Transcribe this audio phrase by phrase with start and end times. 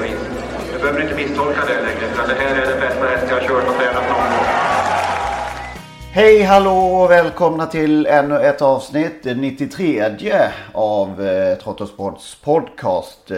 [0.00, 0.16] vis.
[0.72, 3.42] Du behöver inte misstolka det längre, utan det här är den bästa häst jag har
[3.48, 4.46] kört och tränat någon gång.
[6.12, 10.04] Hej hallå och välkomna till ännu ett avsnitt, det 93
[10.72, 13.30] av eh, Trottosports podcast.
[13.30, 13.36] Eh,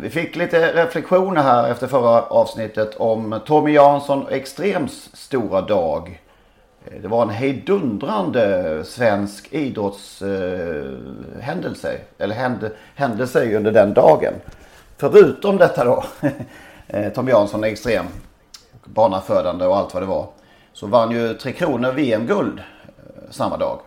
[0.00, 6.20] vi fick lite reflektioner här efter förra avsnittet om Tommy Jansson och Extrems stora dag.
[6.86, 14.34] Eh, Det var en hejdundrande svensk idrottshändelse, eh, eller händ, händelse under den dagen.
[14.98, 16.04] Förutom detta då,
[16.86, 18.04] eh, Tommy Jansson och Extrem,
[18.84, 20.26] banafödande och allt vad det var.
[20.72, 23.80] Så vann ju Tre Kronor VM-guld eh, samma dag.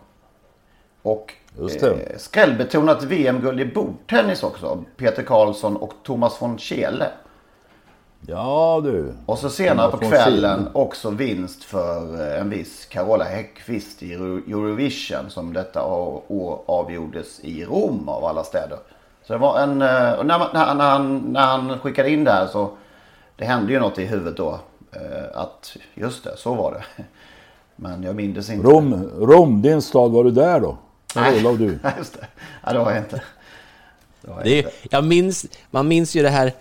[1.02, 1.90] Och Just det.
[1.90, 4.84] eh, skrällbetonat VM-guld i bordtennis också.
[4.96, 7.06] Peter Karlsson och Thomas von Kjele.
[8.26, 9.12] Ja du.
[9.26, 15.30] Och så senare på kvällen också vinst för en viss Carola Häggkvist i Euro- Eurovision.
[15.30, 16.22] Som detta år
[16.66, 18.78] avgjordes i Rom av alla städer.
[19.24, 22.30] Så det var en, eh, och när, när, när, han, när han skickade in det
[22.32, 22.70] här så
[23.36, 24.58] det hände ju något i huvudet då.
[24.92, 27.04] eh, Att just det, så var det.
[27.76, 28.68] Men jag minns inte.
[28.68, 30.76] Rom, Rom, din stad, var du där då?
[31.16, 31.42] Nej,
[31.98, 32.26] just det.
[32.66, 33.22] Ja, det var jag inte.
[34.20, 34.70] Det var jag Det, inte.
[34.90, 36.52] jag minns, man minns ju det här,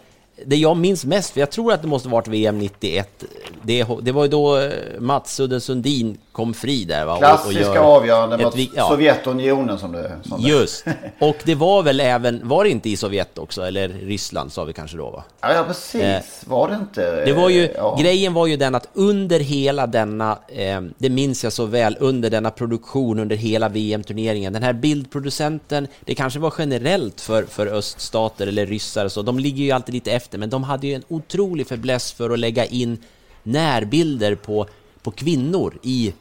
[0.46, 3.24] det jag minns mest, för jag tror att det måste varit VM 91,
[3.64, 7.12] det, det var ju då eh, Mats Udden Sundin kom fri där va?
[7.12, 8.88] och- och Klassiska gör avgörande ett mot ja.
[8.90, 10.86] Sovjetunionen som det som det- Just,
[11.20, 14.74] och det var väl även, var det inte i Sovjet också, eller Ryssland sa vi
[14.74, 15.24] kanske då va?
[15.42, 16.02] Ja, ja precis.
[16.02, 17.26] Eh, var det inte?
[17.26, 17.98] Det var ju, ja.
[18.02, 22.30] grejen var ju den att under hela denna, eh, det minns jag så väl, under
[22.30, 28.48] denna produktion, under hela VM-turneringen, den här bildproducenten, det kanske var generellt för, för öststater
[28.48, 31.04] eller ryssar och så, de ligger ju alltid lite efter, men de hade ju en
[31.08, 32.98] otrolig fäbless för att lägga in
[33.44, 34.68] närbilder på,
[35.02, 36.14] på kvinnor i,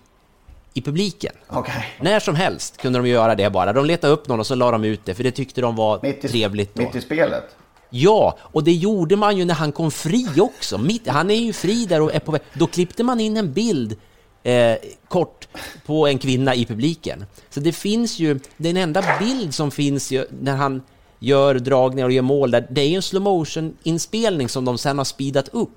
[0.74, 1.32] i publiken.
[1.48, 1.86] Okej.
[2.00, 3.72] När som helst kunde de göra det bara.
[3.72, 6.00] De letade upp någon och så la de ut det, för det tyckte de var
[6.02, 6.74] Mitt i, trevligt.
[6.74, 6.82] Då.
[6.82, 7.44] mitt i spelet.
[7.90, 10.78] Ja, och det gjorde man ju när han kom fri också.
[10.78, 12.40] Mitt, han är ju fri där och är på väg.
[12.52, 13.96] Då klippte man in en bild
[14.42, 14.76] eh,
[15.08, 15.48] kort
[15.86, 17.24] på en kvinna i publiken.
[17.50, 20.82] Så det finns ju, den enda bild som finns ju när han
[21.20, 24.78] gör dragningar och gör mål där, det är ju en slow motion inspelning som de
[24.78, 25.70] sen har speedat upp.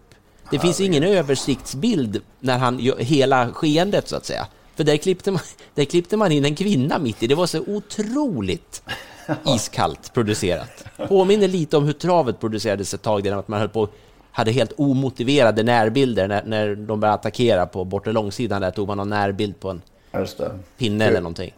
[0.51, 4.47] Det finns ju ingen översiktsbild när han gör hela skeendet så att säga.
[4.75, 5.41] För där klippte, man,
[5.75, 7.27] där klippte man in en kvinna mitt i.
[7.27, 8.83] Det var så otroligt
[9.55, 10.85] iskallt producerat.
[11.07, 13.87] Påminner lite om hur travet producerades ett tag, där att man höll på
[14.31, 18.61] hade helt omotiverade närbilder när, när de började attackera på bortre långsidan.
[18.61, 19.81] Där tog man någon närbild på en
[20.77, 21.53] pinne eller någonting.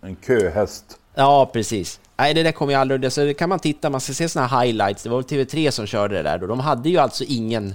[0.00, 0.98] En köhäst.
[1.14, 2.00] Ja, precis.
[2.22, 3.12] Nej, det där kommer jag aldrig...
[3.12, 5.02] Så kan man titta, man ska se såna här highlights.
[5.02, 6.46] Det var väl TV3 som körde det där då.
[6.46, 7.74] De hade ju alltså ingen,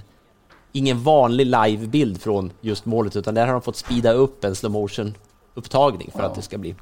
[0.72, 4.72] ingen vanlig livebild från just målet, utan där har de fått speeda upp en slow
[4.72, 5.14] motion
[5.54, 6.74] upptagning för att det ska bli...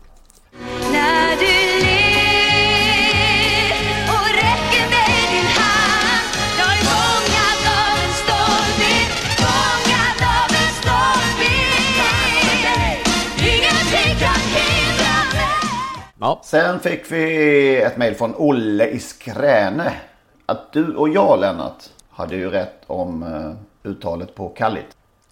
[16.21, 19.93] Ja, Sen fick vi ett mejl från Olle i Skräne.
[20.47, 24.85] Att du och jag Lennart hade ju rätt om eh, uttalet på Kallit.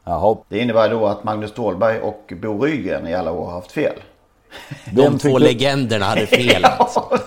[0.04, 0.36] Jaha.
[0.48, 3.92] Det innebär då att Magnus Ståhlberg och Bo Rygren i alla år har haft fel.
[4.92, 7.19] de två legenderna hade fel alltså.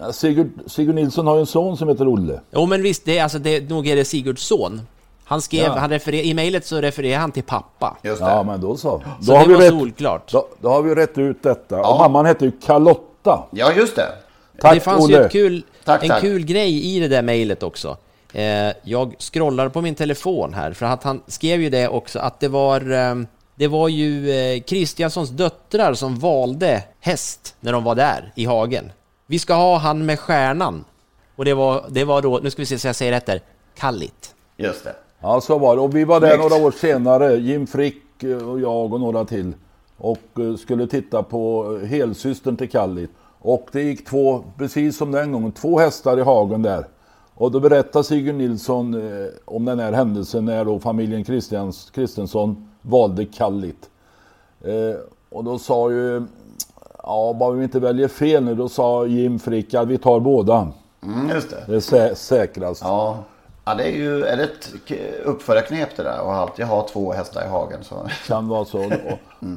[0.00, 2.40] Ja, Sigurd, Sigurd Nilsson har ju en son som heter Olle.
[2.50, 4.80] Jo, men visst, det, är- alltså, det, nog är det Sigurds son.
[5.28, 5.78] Han skrev, Ja.
[5.78, 7.96] han referer, i mejlet så refererar han till pappa.
[8.02, 8.26] Just det.
[8.30, 9.02] Ja, men då så.
[9.20, 10.32] Så Då det vi var rätt, solklart.
[10.32, 11.80] Då, då har vi rätt ut detta.
[11.82, 13.44] Och mamman hette ju Carlotta.
[13.50, 14.08] Ja, just det.
[14.60, 15.16] Tack det fanns Olle.
[15.18, 16.20] ju ett kul, Tack, en tack.
[16.20, 17.96] kul grej i det där mejlet också.
[18.32, 22.40] Eh, jag scrollar på min telefon här, för att han skrev ju det också att
[22.40, 23.14] det var, eh,
[23.54, 28.92] det var ju eh, Kristianssons döttrar som valde häst när de var där i hagen.
[29.26, 30.84] Vi ska ha han med stjärnan,
[31.36, 33.40] Och det var, det var då, nu ska vi se så jag säger rätt där,
[33.78, 34.34] Kallit.
[34.56, 34.94] Just det.
[35.20, 35.82] Ja, så var det.
[35.82, 36.50] Och vi var där Snyggt.
[36.50, 39.52] några år senare, Jim Frick eh, och jag och några till.
[39.96, 43.10] Och eh, skulle titta på eh, helsystern till Kallit.
[43.40, 46.86] Och det gick två, precis som den gången, två hästar i hagen där.
[47.34, 52.68] Och då berättar Sigurd Nilsson eh, om den här händelsen när då familjen Christians, Kristensson
[52.82, 53.90] valde Kallit.
[54.64, 55.00] Eh,
[55.30, 56.22] och då sa ju,
[57.02, 60.68] ja bara vi inte väljer fel nu, då sa Jim Frick att vi tar båda.
[61.02, 61.64] Mm, just det.
[61.66, 62.82] Det är sä- säkrast.
[62.84, 63.18] Ja.
[63.68, 64.72] Ja, det är ju är det ett
[65.24, 67.84] uppfödarknep det där och alltid ha två hästar i hagen.
[67.84, 68.08] Så.
[68.26, 68.78] Kan vara så.
[68.78, 69.18] Och,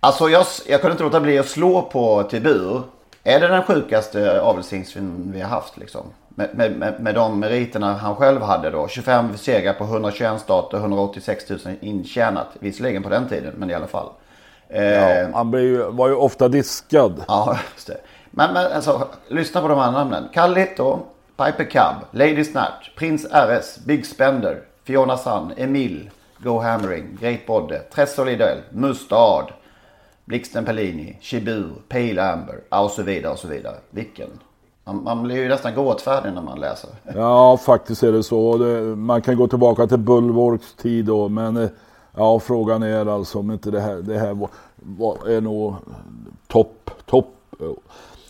[0.00, 2.82] Alltså jag, jag kunde inte låta bli att slå på Tibur.
[3.24, 6.02] Är det den sjukaste avelshingsten vi har haft liksom?
[6.28, 8.88] Med, med, med, de meriterna han själv hade då.
[8.88, 12.46] 25 segrar på 121 starter, 186 000 intjänat.
[12.60, 14.08] Visserligen på den tiden, men i alla fall.
[14.68, 17.24] Eh, ja, han blev ju, var ju ofta diskad.
[17.28, 18.00] Ja, just det.
[18.30, 20.28] Men, men alltså, lyssna på de andra namnen.
[20.32, 21.00] Kallit då,
[21.38, 27.78] Piper Cub, Lady Snatch, Prins RS, Big Spender, Fiona Sun, Emil, Go Hammering, Great Bodde,
[27.94, 29.52] Tressor Lidell, Mustard,
[30.24, 33.74] Blixten Pellini, Chibur, Pale Amber, och så vidare och så vidare.
[33.90, 34.30] Vilken?
[34.84, 36.90] Man, man blir ju nästan gråtfärdig när man läser.
[37.14, 38.56] Ja, faktiskt är det så.
[38.96, 41.68] Man kan gå tillbaka till Bulwarks tid då, men eh,
[42.16, 45.74] ja, frågan är alltså om inte det här, det här var, var, är nog
[46.46, 47.34] topp, topp.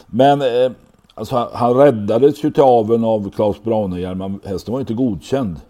[0.06, 0.72] Men eh,
[1.18, 5.60] alltså, han, han räddades ju till aveln av Claes Branehjelm, hästen var inte godkänd.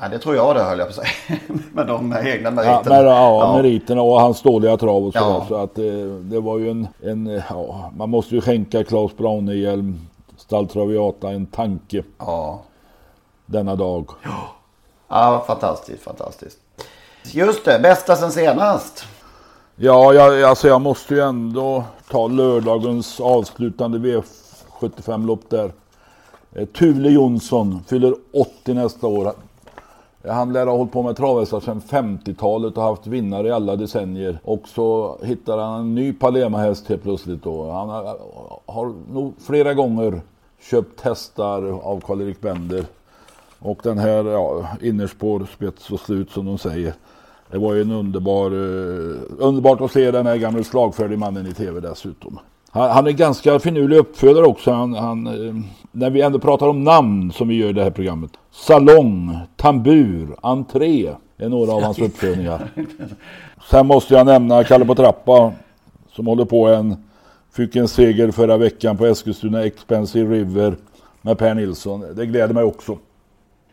[0.00, 1.38] Ja, det tror jag det höll jag på att säga.
[1.72, 2.96] med de egna Ja, meriterna.
[2.96, 5.26] men, ja, meriterna och hans dåliga trav och sådär.
[5.26, 5.44] Ja.
[5.48, 10.00] Så att det, det var ju en, en ja, man måste ju skänka Claes Branehjelm,
[10.36, 12.02] Stall Traviata en tanke.
[12.18, 12.62] Ja.
[13.46, 14.10] Denna dag.
[15.08, 16.58] Ja, fantastiskt, fantastiskt.
[17.32, 19.04] Just det, bästa sen senast.
[19.76, 23.98] Ja, jag, alltså jag måste ju ändå ta lördagens avslutande
[24.84, 25.72] 75 lopp där.
[26.54, 29.32] Tule Thule Jonsson fyller 80 nästa år.
[30.28, 34.38] Han lär ha hållit på med travhästar sedan 50-talet och haft vinnare i alla decennier.
[34.44, 37.70] Och så hittar han en ny Palema-häst helt plötsligt då.
[37.70, 38.18] Han har,
[38.66, 40.20] har nog flera gånger
[40.60, 42.84] köpt hästar av Karl-Erik Bender.
[43.58, 46.94] Och den här, ja, innerspår, spets och slut som de säger.
[47.50, 51.52] Det var ju en underbar, eh, underbart att se den här gamla slagfärdig mannen i
[51.52, 52.38] tv dessutom.
[52.74, 54.72] Han, han är ganska finurlig uppfödare också.
[54.72, 55.54] Han, han, eh,
[55.92, 58.30] när vi ändå pratar om namn som vi gör i det här programmet.
[58.50, 62.68] Salong, tambur, entré är några av hans uppfödningar.
[63.70, 65.52] Sen måste jag nämna Kalle på trappa
[66.12, 66.96] som håller på en,
[67.52, 70.76] fick en seger förra veckan på Eskilstuna Expensive River
[71.22, 72.04] med Per Nilsson.
[72.16, 72.98] Det gläder mig också.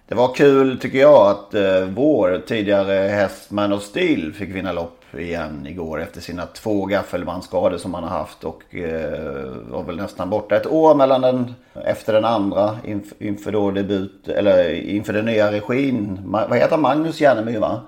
[0.08, 4.72] Det var kul tycker jag att eh, vår tidigare häst Man of Steel fick vinna
[4.72, 9.96] lopp igen igår efter sina två gaffelbandsskador som han har haft och eh, var väl
[9.96, 15.14] nästan borta ett år mellan den efter den andra inf, inför då debut eller inför
[15.14, 16.20] den nya regin.
[16.26, 16.78] Ma, vad heter?
[16.78, 17.82] Magnus Järnemyr va?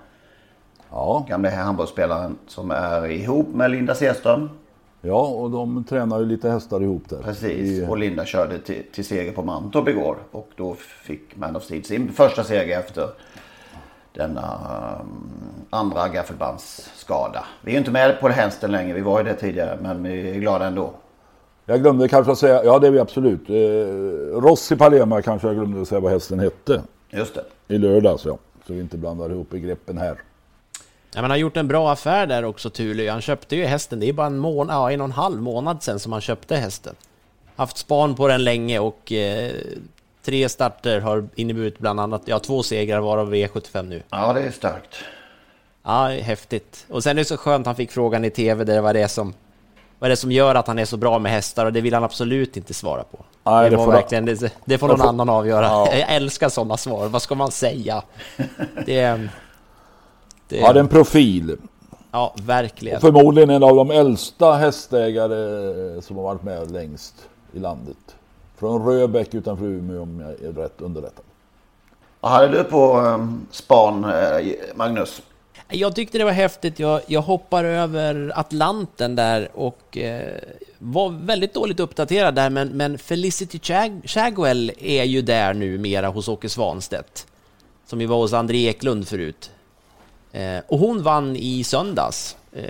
[0.89, 1.25] Ja.
[1.29, 4.49] Gamle handbollsspelaren som är ihop med Linda Sedström.
[5.05, 7.17] Ja, och de tränar ju lite hästar ihop där.
[7.17, 10.17] Precis, I, och Linda körde till, till seger på Mantorp igår.
[10.31, 13.07] Och då fick Man of Steel sin första seger efter
[14.13, 14.59] denna
[15.01, 15.33] um,
[15.69, 17.45] andra gaffelbandsskada.
[17.61, 20.03] Vi är ju inte med på det hästen längre, vi var ju det tidigare, men
[20.03, 20.93] vi är glada ändå.
[21.65, 23.49] jag glömde kanske att säga, ja det är vi absolut.
[23.49, 26.81] Eh, Rossi Palema kanske jag glömde att säga vad hästen hette.
[27.09, 27.43] Just det.
[27.75, 28.37] I lördags ja.
[28.67, 30.17] Så vi inte blandar ihop begreppen här.
[31.15, 33.11] Ja, men han har gjort en bra affär där också, Thule.
[33.11, 35.83] Han köpte ju hästen, det är bara en månad, ja, en och en halv månad
[35.83, 36.95] sedan som han köpte hästen.
[37.55, 39.51] Haft span på den länge och eh,
[40.25, 44.03] tre starter har inneburit bland annat, ja, två segrar varav V75 nu.
[44.09, 44.95] Ja, det är starkt.
[45.83, 46.85] Ja, häftigt.
[46.89, 49.07] Och sen är det så skönt, han fick frågan i TV där vad det är
[49.07, 49.33] som,
[49.99, 51.93] vad är det som gör att han är så bra med hästar och det vill
[51.93, 53.19] han absolut inte svara på.
[53.43, 55.65] Nej, det, det var får- verkligen, det, det får någon får- annan avgöra.
[55.65, 55.87] Ja.
[55.93, 58.03] Jag älskar sådana svar, vad ska man säga?
[58.85, 59.29] Det, är-
[60.47, 61.57] det, Ja, det är en profil.
[62.11, 62.95] ja verkligen.
[62.95, 67.15] Och förmodligen en av de äldsta hästägare som har varit med längst
[67.53, 67.97] i landet.
[68.55, 71.25] Från Röbäck utanför Umeå om jag är rätt underrättad.
[72.19, 75.21] Vad hade du på um, span, eh, Magnus?
[75.69, 76.79] Jag tyckte det var häftigt.
[76.79, 80.39] Jag, jag hoppar över Atlanten där och eh,
[80.79, 86.07] var väldigt dåligt uppdaterad där, men, men Felicity Chag Chagwell är ju där nu mera
[86.07, 87.27] hos Åke Svanstedt.
[87.85, 89.51] Som ju var hos André Eklund förut.
[90.31, 92.37] Eh, och hon vann i söndags.
[92.51, 92.63] Eh,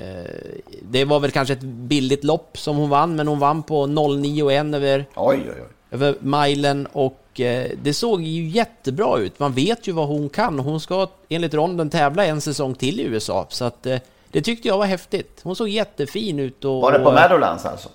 [0.82, 4.75] det var väl kanske ett billigt lopp som hon vann, men hon vann på 09,1
[4.75, 5.73] över, Oj, oj, oj.
[5.94, 9.40] Över milen och eh, det såg ju jättebra ut.
[9.40, 10.60] Man vet ju vad hon kan.
[10.60, 14.00] Hon ska enligt ronden tävla en säsong till i USA, så att eh,
[14.32, 15.40] det tyckte jag var häftigt.
[15.44, 16.82] Hon såg jättefin ut och...
[16.82, 17.90] Var det på och, Meadowlands alltså?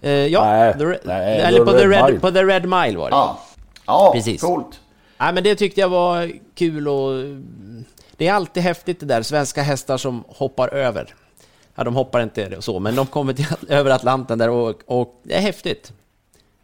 [0.00, 2.20] Eh, ja, Nej, the, nej, eller på, the Red Red, Mile.
[2.20, 3.16] på The Red Mile var det.
[3.16, 3.38] Ja.
[3.86, 4.40] Ja, Precis.
[4.40, 4.80] coolt.
[5.18, 7.24] Nej, men det tyckte jag var kul och
[8.16, 11.14] det är alltid häftigt det där, svenska hästar som hoppar över.
[11.74, 15.34] Ja, de hoppar inte så, men de kommer till, över Atlanten där och, och det
[15.34, 15.92] är häftigt.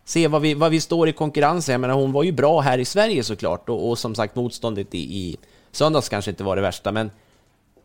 [0.08, 1.72] Se vad vi, vad vi står i konkurrensen.
[1.72, 4.94] Jag menar, hon var ju bra här i Sverige såklart och, och som sagt motståndet
[4.94, 5.36] i, i
[5.72, 7.10] söndags kanske inte var det värsta, men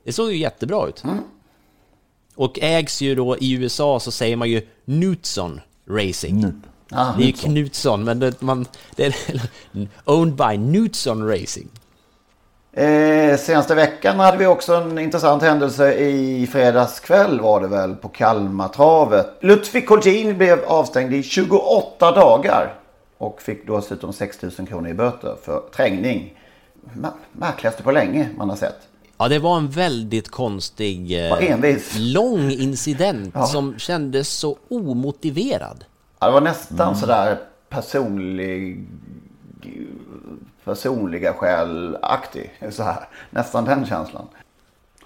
[0.03, 1.03] det såg ju jättebra ut.
[2.35, 6.45] Och ägs ju då i USA så säger man ju Knutson Racing.
[6.91, 7.53] Ah, det är ju Knutsson.
[7.53, 8.65] Knutsson, men det, man,
[8.95, 9.15] det är
[10.05, 11.69] owned by Knutson Racing.
[12.75, 17.95] Eh, senaste veckan hade vi också en intressant händelse i fredags kväll var det väl
[17.95, 19.27] på Kalmartravet.
[19.41, 22.73] Ludvig Kolgjin blev avstängd i 28 dagar
[23.17, 26.33] och fick då dessutom 6 000 kronor i böter för trängning.
[27.31, 28.75] Märkligaste på länge man har sett.
[29.17, 31.37] Ja, det var en väldigt konstig, eh,
[31.97, 33.45] lång incident Ja.
[33.45, 35.85] som kändes så omotiverad.
[36.19, 37.37] Ja, det var nästan sådär
[37.69, 38.87] personlig
[40.65, 42.51] personliga skäl-aktig.
[42.71, 43.07] Så här.
[43.29, 44.27] Nästan den känslan.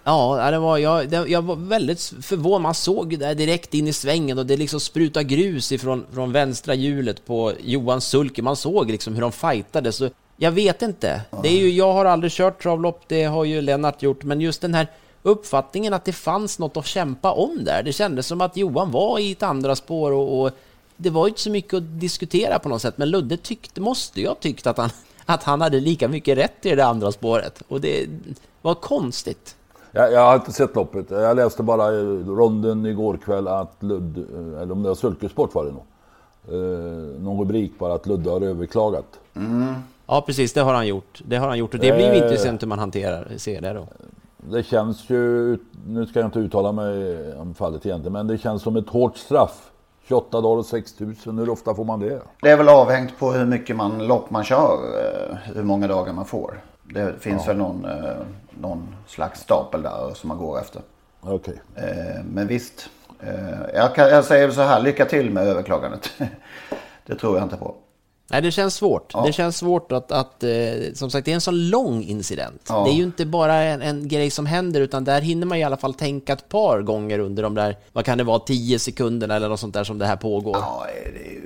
[0.03, 2.61] Ja, det var, jag, det, jag var väldigt förvånad.
[2.61, 6.73] Man såg det direkt in i svängen och det liksom sprutade grus ifrån från vänstra
[6.73, 8.41] hjulet på Johan Sulke.
[8.41, 9.91] Man såg liksom hur de fightade.
[9.91, 11.21] Så jag vet inte.
[11.43, 14.61] Det är ju, jag har aldrig kört travlopp, det har ju Lennart gjort, men just
[14.61, 14.87] den här
[15.23, 17.83] uppfattningen att det fanns något att kämpa om där.
[17.83, 20.51] Det kändes som att Johan var i ett andra spår och, och
[20.97, 24.21] det var ju inte så mycket att diskutera på något sätt, men Ludde tyckte, måste
[24.21, 24.89] ju ha tyckt att han,
[25.27, 27.63] att han hade lika mycket rätt i det andra spåret.
[27.67, 28.07] Och det
[28.61, 29.55] var konstigt.
[29.91, 31.11] Jag, jag har inte sett loppet.
[31.11, 35.55] Jag läste bara i ronden igår kväll att Ludd, eh, eller om det var Sulkesport
[35.55, 35.83] var det nog.
[36.51, 39.19] Eh, någon rubrik bara att Ludde har överklagat.
[40.07, 41.21] Ja, precis, det har han gjort.
[41.25, 42.17] Det har han gjort och det blir Eh.
[42.23, 43.87] intressant hur man hanterar, ser det då.
[44.37, 45.57] Det känns ju,
[45.87, 49.17] nu ska jag inte uttala mig om fallet egentligen, men det känns som ett hårt
[49.17, 49.71] straff.
[50.07, 52.21] 28 dagar och 6 000, hur ofta får man det?
[52.41, 54.77] Det är väl avhängt på hur mycket man, lopp man kör.
[55.31, 56.61] eh, Hur många dagar man får.
[56.83, 58.15] Det finns väl någon, eh,
[58.61, 60.81] någon slags stapel där som man går efter.
[61.21, 61.61] Okej.
[61.75, 62.89] Eh, Men visst.
[63.73, 66.09] Jag, kan, jag säger så här, lycka till med överklagandet.
[67.05, 67.75] Det tror jag inte på.
[68.31, 69.11] Nej, det känns svårt.
[69.13, 69.23] Ja.
[69.25, 70.49] Det känns svårt att, att eh,
[70.93, 72.61] som sagt, det är en sån lång incident.
[72.69, 72.83] Ja.
[72.83, 75.63] Det är ju inte bara en, en grej som händer, utan där hinner man i
[75.63, 79.35] alla fall tänka ett par gånger under de där, vad kan det vara, 10 sekunderna
[79.35, 80.57] eller något sånt där som det här pågår.
[80.57, 81.41] Ja, det är.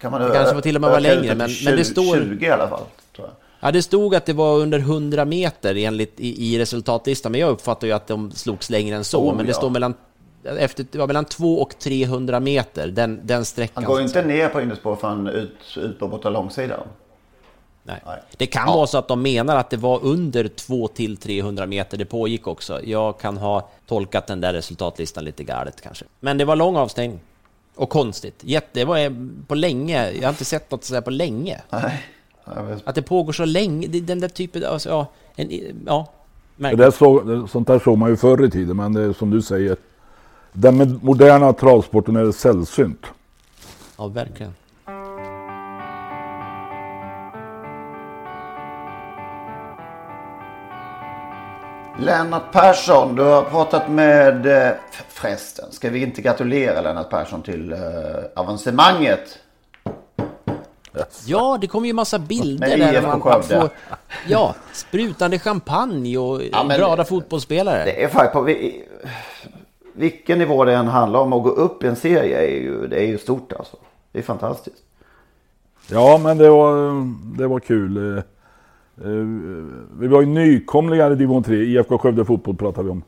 [0.00, 1.84] Kan man Det kanske får till och med vara längre, till men- 20, men det
[1.84, 2.82] står- 20 i alla fall.
[3.16, 3.34] Tror jag.
[3.60, 7.50] Ja, det stod att det var under 100 meter enligt i, i resultatlistan, men jag
[7.50, 9.28] uppfattar ju att de slogs längre än så.
[9.28, 9.56] Oh, men det ja.
[9.56, 9.94] står mellan,
[10.44, 13.84] efter, det var mellan 2 och 300 meter, den, den sträckan.
[13.84, 16.80] Han går inte ner på innerspår förrän ut, ut på borta långsidan.
[17.82, 18.00] Nej.
[18.36, 21.96] Det kan vara så att de menar att det var under 2 till 300 meter
[21.98, 22.82] det pågick också.
[22.84, 26.04] Jag kan ha tolkat den där resultatlistan lite galet kanske.
[26.20, 27.20] Men det var lång avstängning.
[27.74, 28.34] Och konstigt.
[28.40, 29.12] Jätte, det var eh,
[29.46, 30.10] på länge.
[30.10, 31.60] Jag har inte sett något sådär på länge.
[31.70, 32.06] Nej.
[32.84, 33.86] Att det pågår så länge.
[33.86, 34.72] Den där typen av...
[34.72, 35.50] Alltså, ja, en,
[35.86, 36.06] ja,
[36.56, 39.30] Det där så, det- sånt där såg man ju förr i tiden, men det som
[39.30, 39.76] du säger.
[40.60, 43.06] Den moderna travsporten är sällsynt.
[43.96, 44.54] Ja, verkligen.
[51.98, 54.46] Lennart Persson, du har pratat med...
[54.66, 54.72] eh,
[55.08, 57.78] Förresten, ska vi inte gratulera Lennart Persson till eh,
[58.36, 59.38] avancemanget?
[61.26, 63.60] Ja, det kom ju massa bilder Med där man Skövde.
[63.60, 63.70] får...
[64.26, 67.84] Ja, sprutande champagne och Ja, glada fotbollsspelare.
[67.84, 68.56] Det är faktiskt
[69.98, 72.96] vilken nivå det än handlar om att gå upp i en serie är ju, det
[72.96, 73.76] är ju stort alltså.
[74.12, 74.82] Det är fantastiskt.
[75.90, 77.04] Ja, men det var,
[77.38, 77.96] det var kul.
[77.96, 78.16] Eh,
[79.04, 79.26] eh,
[79.98, 81.56] vi var ju nykomlingar i division 3.
[81.56, 83.02] IFK Skövde Fotboll pratar vi om.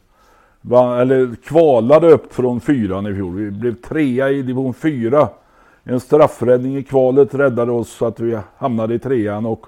[1.01, 3.35] Eller kvalade upp från fyran i fjol.
[3.35, 5.29] Vi blev trea i division 4.
[5.85, 9.67] En straffräddning i kvalet räddade oss så att vi hamnade i trean och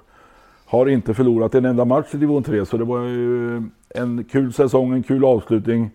[0.65, 2.65] har inte förlorat en enda match i division 3.
[2.65, 5.91] Så det var ju en kul säsong, en kul avslutning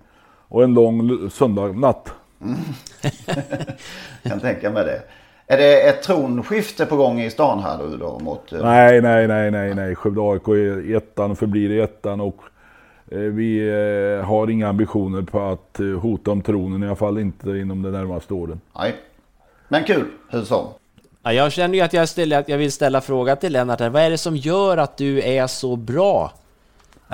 [0.48, 2.12] och en lång söndagnatt.
[4.22, 5.02] kan tänka mig det.
[5.46, 8.18] Är det ett tronskifte på gång i stan här nu då?
[8.18, 9.94] Mot, eh, Nej, nej, nej, nej, nej.
[9.94, 12.36] Skövde AIK är ettan och förblir i ettan och
[13.10, 17.50] eh, vi eh, har inga ambitioner på att hota om tronen, i alla fall inte
[17.50, 18.60] inom de närmaste åren.
[18.78, 18.94] Nej.
[19.68, 20.66] Men kul, hur som.
[21.22, 23.80] Ja, jag känner ju att jag, ställer, att jag vill ställa fråga till Lennart.
[23.80, 23.88] här.
[23.90, 26.32] Vad är det som gör att du är så bra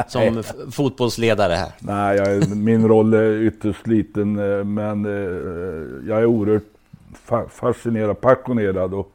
[0.09, 1.73] som fotbollsledare här?
[1.79, 6.65] Nej, jag, min roll är ytterst liten, eh, men eh, jag är oerhört
[7.29, 9.13] fa- fascinerad, passionerad och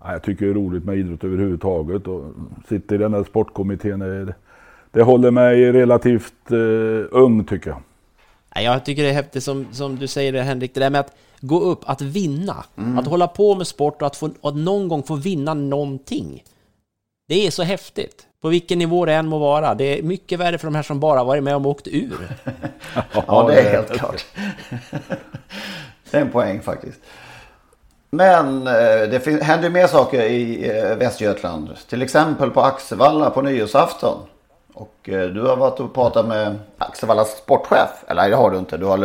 [0.00, 2.24] ja, jag tycker det är roligt med idrott överhuvudtaget och
[2.68, 4.32] sitter i den här sportkommittén.
[4.90, 7.82] Det håller mig relativt eh, ung tycker jag.
[8.64, 11.60] Jag tycker det är häftigt som, som du säger Henrik, det där med att gå
[11.60, 12.64] upp, att vinna.
[12.98, 16.42] Att hålla på med sport och att, få, att någon gång få vinna någonting.
[17.28, 18.26] Det är så häftigt.
[18.42, 19.74] På vilken nivå det än må vara.
[19.74, 22.28] Det är mycket värre för de här som bara varit med och åkt ur.
[23.26, 24.26] Ja, det är helt klart.
[26.10, 27.00] det är en poäng faktiskt.
[28.10, 31.70] Men eh, det händer mer saker i eh, Västergötland.
[31.88, 34.18] Till exempel på Axevalla på nyårsafton.
[34.74, 37.90] Och eh, du har varit och pratat med Axevallas sportchef.
[38.06, 38.76] Eller nej, det har du inte.
[38.76, 38.98] Du har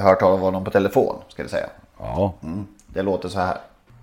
[0.00, 1.66] hört av honom på telefon, ska vi säga.
[1.98, 2.32] Ja.
[2.42, 2.66] Mm.
[2.86, 3.56] Det låter så här.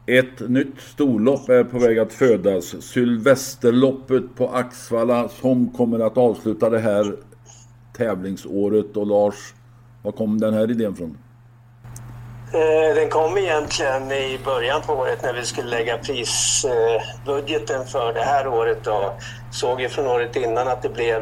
[0.08, 2.76] Ett nytt storlopp är på väg att födas.
[2.82, 7.16] Sylvesterloppet på Axvalla som kommer att avsluta det här
[7.98, 8.98] tävlingsåret.
[8.98, 9.54] Och Lars,
[10.04, 11.18] var kom den här idén från?
[12.54, 18.24] Eh, den kom egentligen i början på året när vi skulle lägga prisbudgeten för det
[18.24, 19.12] här året och
[19.52, 21.22] såg ju från året innan att det blev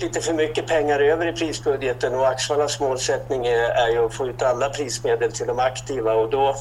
[0.00, 4.26] lite för mycket pengar över i prisbudgeten och Axvallas målsättning är, är ju att få
[4.26, 6.56] ut alla prismedel till de aktiva och då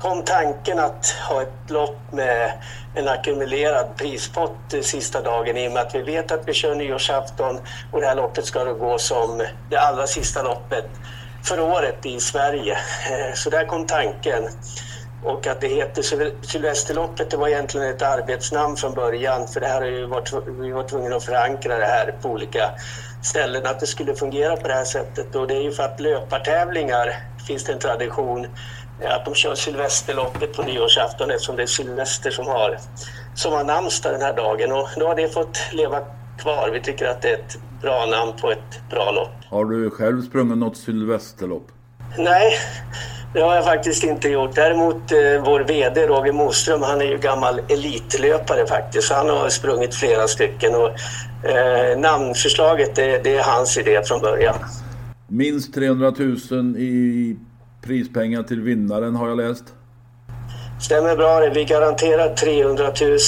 [0.00, 2.52] kom tanken att ha ett lopp med
[2.94, 7.60] en ackumulerad prispott sista dagen i och med att vi vet att vi kör nyårsafton
[7.92, 10.84] och det här loppet ska då gå som det allra sista loppet
[11.42, 12.72] för året i Sverige.
[13.10, 14.48] Eh, så där kom tanken.
[15.24, 16.02] Och att det heter
[16.46, 20.70] Sylvesterloppet, det var egentligen ett arbetsnamn från början för det här har ju varit, vi
[20.70, 22.70] var tvungna att förankra det här på olika
[23.22, 25.34] ställen, att det skulle fungera på det här sättet.
[25.34, 28.46] Och det är ju för att löpartävlingar finns det en tradition
[29.06, 32.78] att de kör Sylvesterloppet på nyårsafton eftersom det är Sylvester som har,
[33.34, 34.72] som har namnsdag den här dagen.
[34.72, 36.00] Och då har det fått leva
[36.38, 36.70] kvar.
[36.72, 39.30] Vi tycker att det är ett bra namn på ett bra lopp.
[39.50, 41.66] Har du själv sprungit något Sylvesterlopp?
[42.18, 42.52] Nej,
[43.34, 44.54] det har jag faktiskt inte gjort.
[44.54, 49.12] Däremot eh, vår VD Roger Moström, han är ju gammal elitlöpare faktiskt.
[49.12, 50.90] Han har sprungit flera stycken och
[51.48, 54.54] eh, namnförslaget det, det är hans idé från början.
[55.26, 56.12] Minst 300
[56.50, 57.36] 000 i
[57.82, 59.64] prispengar till vinnaren har jag läst.
[60.80, 61.50] Stämmer bra det.
[61.50, 63.18] Vi garanterar 300 000.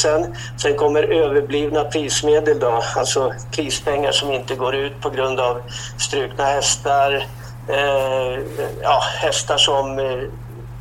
[0.62, 5.62] Sen kommer överblivna prismedel då, alltså prispengar som inte går ut på grund av
[5.98, 7.26] strukna hästar,
[7.68, 8.40] eh,
[8.82, 10.18] ja, hästar som eh,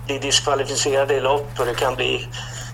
[0.05, 2.27] blir diskvalificerade i lopp och det kan bli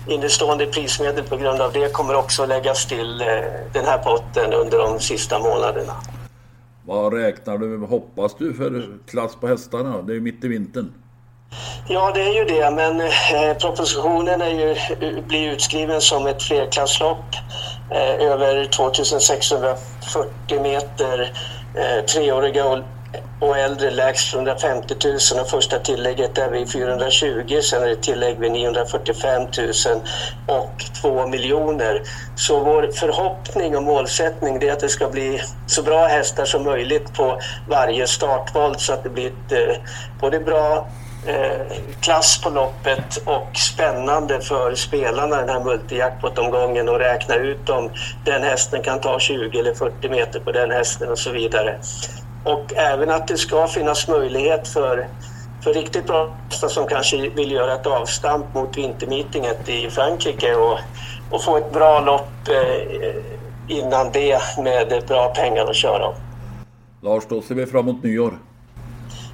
[0.06, 3.26] innestående prismedel på grund av det kommer också läggas till eh,
[3.72, 5.92] den här potten under de sista månaderna.
[6.86, 7.88] Vad räknar du med?
[7.88, 10.02] Hoppas du för klass på hästarna?
[10.02, 10.92] Det är ju mitt i vintern.
[11.88, 16.42] Ja, det är ju det, men eh, propositionen är ju, eh, blir utskriven som ett
[16.42, 17.24] flerklasslopp
[17.90, 21.32] eh, över 2640 meter,
[21.74, 22.64] eh, treåriga
[23.40, 28.38] och, äldre lägst 150 000 och första tillägget är vid 420, sen är det tillägg
[28.38, 29.50] vid 945 000
[30.46, 32.02] och 2 miljoner.
[32.36, 36.64] Så vår förhoppning och målsättning det är att det ska bli så bra hästar som
[36.64, 39.76] möjligt på varje startvolt så att det blir ett eh,
[40.20, 40.88] både bra
[41.26, 47.90] eh, klass på loppet och spännande för spelarna den här multijackpot-omgången och räkna ut om
[48.24, 51.78] den hästen kan ta 20 eller 40 meter på den hästen och så vidare.
[52.46, 55.08] Och även att det ska finnas möjlighet för,
[55.64, 60.78] för riktigt bra hästar som kanske vill göra ett avstamp mot vintermeetinget i Frankrike och,
[61.30, 63.16] och få ett bra lopp eh,
[63.68, 66.14] innan det med bra pengar att köra.
[67.00, 68.38] Lars, då ser vi fram emot nyår.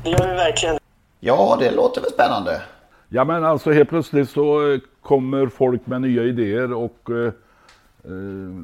[0.04, 0.78] Det gör vi verkligen.
[1.20, 2.60] Ja, det låter väl spännande.
[3.08, 7.32] Ja men alltså helt plötsligt så eh, kommer folk med nya idéer och eh,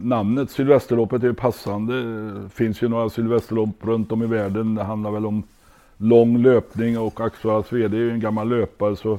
[0.03, 2.03] namnet Sylvesterloppet är passande.
[2.43, 4.75] Det finns ju några Sylvesterlopp runt om i världen.
[4.75, 5.43] Det handlar väl om
[5.97, 9.19] lång löpning och Axvallas VD är ju en gammal löpare så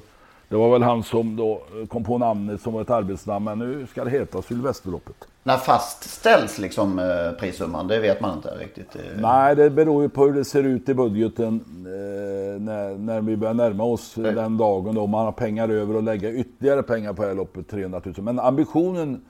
[0.49, 3.87] det var väl han som då eh, kom på namnet som ett arbetsnamn men nu
[3.91, 5.15] ska det heta Sylvesterloppet.
[5.43, 7.87] När fastställs liksom eh, prissumman?
[7.87, 8.95] Det vet man inte riktigt.
[8.95, 9.01] eh.
[9.21, 11.55] Nej, det beror ju på hur det ser ut i budgeten
[11.85, 16.03] eh, när, när vi börjar närma oss den dagen då man har pengar över och
[16.03, 18.15] lägga ytterligare pengar på det här loppet, 300 000.
[18.17, 19.21] Men ambitionen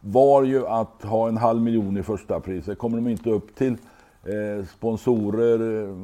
[0.00, 2.64] var ju att ha en halv miljon i första pris.
[2.64, 3.76] Det kommer de inte upp till.
[4.24, 5.94] Eh, sponsorer eh,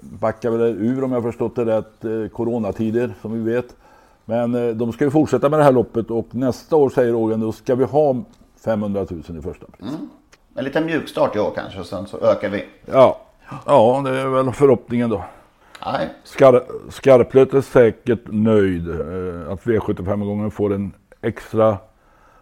[0.00, 3.76] backar väl ur om jag förstått det rätt, eh, coronatider som vi vet.
[4.24, 7.52] Men de ska ju fortsätta med det här loppet och nästa år säger Ågen, då
[7.52, 8.16] ska vi ha
[8.64, 9.90] 500 000 i första pris.
[10.54, 12.64] En liten mjukstart i år kanske och sen så ökar vi.
[12.86, 13.20] Ja.
[13.66, 15.24] ja, det är väl förhoppningen då.
[15.86, 16.08] Nej.
[16.24, 18.90] Skar Skarplöt är säkert nöjd
[19.48, 21.78] att V75-gången får en extra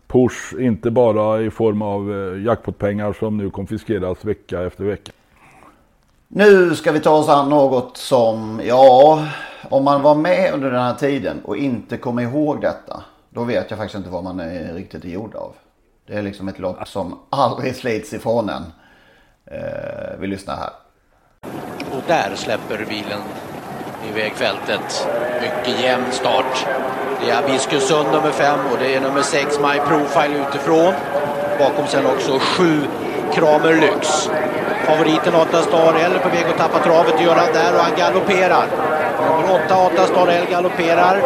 [0.08, 5.12] push, inte bara i form av eh, jackpotpengar som nu konfiskeras vecka efter vecka.
[6.28, 9.24] Nu ska vi ta oss an något som, ja,
[9.70, 13.04] om man var med under den här tiden och inte kommer ihåg detta.
[13.30, 15.52] Då vet jag faktiskt inte vad man är riktigt är gjord av.
[16.06, 18.64] Det är liksom ett lopp som aldrig slits ifrån en.
[19.44, 20.70] Eh, vi lyssnar här.
[21.90, 23.20] Och där släpper bilen
[24.10, 25.08] i vägfältet.
[25.40, 26.66] Mycket jämn start.
[27.20, 30.94] Det är Abiskusund nummer 5 och det är nummer 6, My Profile utifrån.
[31.58, 32.80] Bakom sen också 7,
[33.32, 34.30] Kramer Lyx.
[34.86, 37.92] Favoriten 8 Star L är på väg att tappa travet och göra där och han
[37.96, 38.66] galopperar.
[39.20, 41.22] Nummer 8 8 Star L galopperar.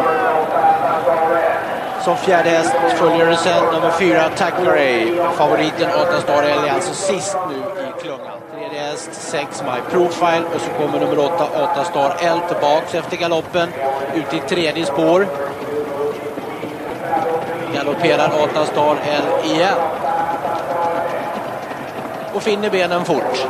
[2.05, 5.17] Som fjärde häst följer sen nummer 4 Tackleray.
[5.37, 8.39] Favoriten 8 Star L är alltså sist nu i klungan.
[8.55, 13.17] Tredje häst 6 My Profile och så kommer nummer 8 8 Star L tillbaks efter
[13.17, 13.69] galoppen
[14.15, 15.27] ut i tredje spår.
[17.75, 19.79] Galopperar 8 Star L igen.
[22.35, 23.47] Och finner benen fort.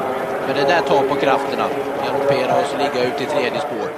[0.47, 1.65] Men det där tar på krafterna.
[2.07, 3.89] Galoppera och så ligga ut i tredje spår.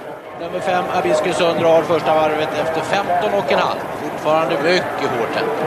[0.41, 3.79] Nummer 5 Abiskusund drar första varvet efter 15 och en halv.
[4.03, 5.65] Fortfarande mycket hårt tempo.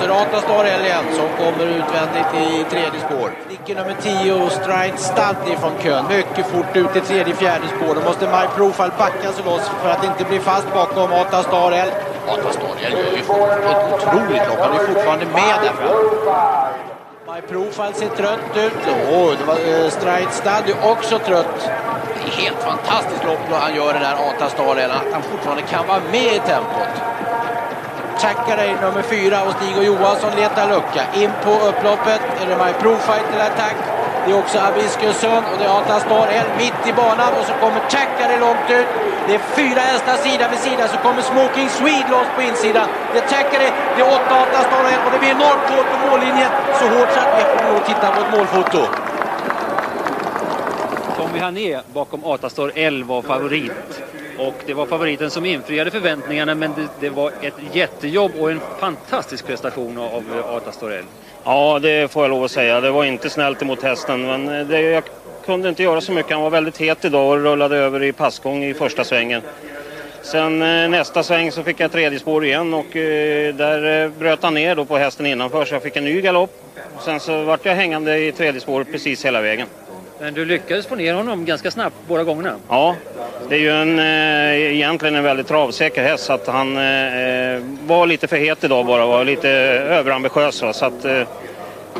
[0.00, 3.30] Serata Star L igen som kommer utvändigt i tredje spår.
[3.48, 6.04] Flicka nummer 10 Stride Studdy från kön.
[6.08, 7.94] Mycket fort ut i tredje fjärde spår.
[7.94, 11.72] Då måste My Profile backa sig loss för att inte bli fast bakom Ata Star
[11.72, 11.88] L.
[12.28, 13.30] 8 Star L gör ju ett
[13.94, 14.60] otroligt lopp.
[14.60, 15.72] Han är fortfarande med där.
[17.34, 18.72] My Profile ser trött ut.
[19.12, 21.70] Oh, det var, eh, Stride också trött.
[22.14, 24.90] Det är helt fantastiskt lopp han gör det där 8 Star L.
[24.90, 26.94] Att han fortfarande kan vara med i tempot.
[28.20, 31.02] Tackaray nummer fyra och Stig och Johansson letar lucka.
[31.14, 33.76] In på upploppet är det My Profile till attack.
[34.24, 38.38] Det är också Abiskusund och det är L mitt i banan och så kommer Tackaray
[38.38, 38.86] långt ut.
[39.30, 42.88] Det är fyra hästar sida vid sida så kommer Smoking Swede loss på insidan.
[43.12, 46.10] Det är Tackaray, det är åtta Ata Star L och det blir enormt hårt på
[46.10, 46.50] mållinjen.
[46.78, 48.86] Så hårt så att vi får nog titta på ett målfoto.
[51.16, 54.02] Tommy Hané bakom Atastor L var favorit.
[54.38, 58.60] Och det var favoriten som infriade förväntningarna men det, det var ett jättejobb och en
[58.78, 60.24] fantastisk prestation av
[60.56, 61.04] Atastor L.
[61.44, 62.80] Ja, det får jag lov att säga.
[62.80, 65.04] Det var inte snällt emot hästen, men det, jag
[65.50, 66.32] kunde inte göra så mycket.
[66.32, 69.42] Han var väldigt het idag och rullade över i passgång i första svängen.
[70.22, 74.42] Sen eh, nästa sväng så fick jag tredje spår igen och eh, där eh, bröt
[74.42, 76.50] han ner då på hästen innanför så jag fick en ny galopp.
[77.04, 79.66] Sen så vart jag hängande i tredje spår precis hela vägen.
[80.20, 82.54] Men du lyckades få ner honom ganska snabbt båda gångerna.
[82.68, 82.96] Ja,
[83.48, 88.06] det är ju en, eh, egentligen en väldigt travsäker häst så att han eh, var
[88.06, 90.62] lite för het idag bara, var lite överambitiös.
[90.62, 90.72] Va?
[90.72, 91.22] Så att, eh,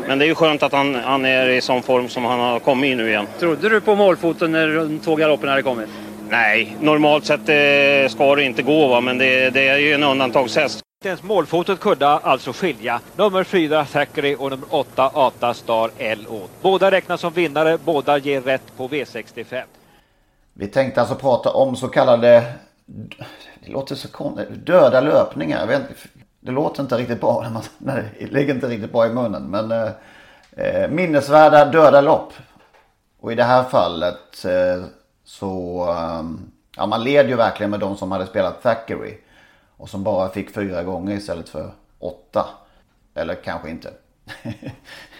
[0.07, 2.59] men det är ju skönt att han, han är i sån form som han har
[2.59, 3.27] kommit i nu igen.
[3.39, 5.89] Trodde du på målfoten när de två galopperna hade kommit?
[6.29, 9.01] Nej, normalt sett eh, ska det inte gå va?
[9.01, 10.81] men det, det är ju en undantagshäst.
[11.01, 16.25] Inte ens målfotot kunde alltså skilja nummer 4 Thackeray och nummer 8 Ata Star L
[16.29, 16.49] åt.
[16.61, 19.61] Båda räknas som vinnare, båda ger rätt på V65.
[20.53, 22.43] Vi tänkte alltså prata om så kallade,
[23.65, 25.67] det låter så konstigt, döda löpningar.
[26.43, 29.43] Det låter inte riktigt bra, när man, nej, det ligger inte riktigt bra i munnen.
[29.43, 29.89] Men eh,
[30.51, 32.33] eh, minnesvärda döda lopp.
[33.19, 34.83] Och i det här fallet eh,
[35.25, 36.23] så, eh,
[36.77, 39.17] ja man led ju verkligen med de som hade spelat Thackeray.
[39.77, 42.45] Och som bara fick fyra gånger istället för åtta.
[43.15, 43.91] Eller kanske inte.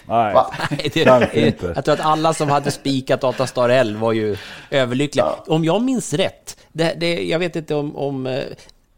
[0.06, 0.54] Nej, Va?
[0.70, 1.72] Nej, det, Kanske inte.
[1.76, 4.38] Jag tror att alla som hade spikat Data Star L var ju
[4.70, 5.26] överlyckliga.
[5.48, 8.44] Om jag minns rätt, det, det, jag vet inte om, om...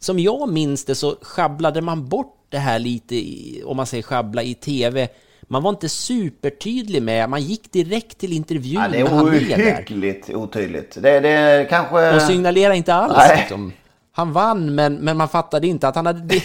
[0.03, 4.03] Som jag minns det så sjabblade man bort det här lite, i, om man säger
[4.03, 5.07] schabbla, i tv.
[5.41, 10.97] Man var inte supertydlig med, man gick direkt till intervjun Ja, det är ohyggligt otydligt.
[11.01, 12.15] Det, det kanske...
[12.15, 13.39] Och signalerade inte alls.
[13.39, 13.73] Liksom.
[14.11, 16.35] Han vann, men, men man fattade inte att han hade...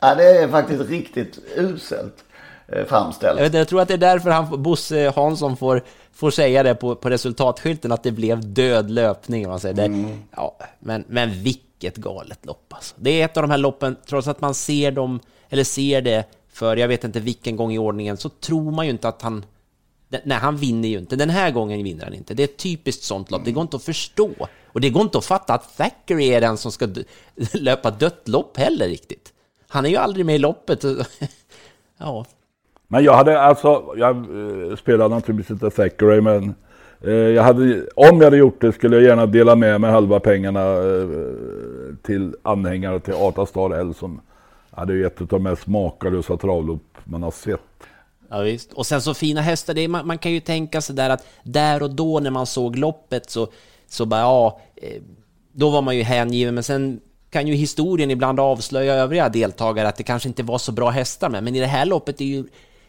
[0.00, 2.24] Ja, det är faktiskt riktigt uselt
[2.68, 3.38] eh, framställt.
[3.38, 6.74] Jag, vet, jag tror att det är därför han, Bosse Hansson får, får säga det
[6.74, 9.48] på, på resultatskylten, att det blev död löpning.
[9.48, 9.84] Man säger.
[9.84, 10.02] Mm.
[10.02, 11.42] Det, ja, men, men
[11.80, 12.94] vilket galet lopp alltså.
[12.98, 16.24] Det är ett av de här loppen, trots att man ser dem, eller ser det
[16.52, 19.44] för jag vet inte vilken gång i ordningen, så tror man ju inte att han...
[20.08, 21.16] Nej, han vinner ju inte.
[21.16, 22.34] Den här gången vinner han inte.
[22.34, 23.44] Det är ett typiskt sånt lopp.
[23.44, 24.30] Det går inte att förstå.
[24.66, 26.88] Och det går inte att fatta att Thackeray är den som ska
[27.52, 29.32] löpa dött lopp heller riktigt.
[29.68, 30.84] Han är ju aldrig med i loppet.
[31.98, 32.24] ja,
[32.88, 36.54] Men jag hade alltså, jag eh, spelade naturligtvis inte Thackeray men
[37.04, 40.20] Eh, jag hade, om jag hade gjort det skulle jag gärna dela med mig halva
[40.20, 41.08] pengarna eh,
[42.02, 44.20] till anhängare till Ata Star L som
[44.70, 47.60] hade ett av de mest makalösa travlopp man har sett.
[48.30, 48.72] Ja, visst.
[48.72, 51.26] Och sen så fina hästar, det är, man, man kan ju tänka sig där att
[51.42, 53.48] där och då när man såg loppet så,
[53.88, 55.02] så bara ja, eh,
[55.52, 59.96] då var man ju hängiven, men sen kan ju historien ibland avslöja övriga deltagare att
[59.96, 62.44] det kanske inte var så bra hästar med, men i det här loppet är ju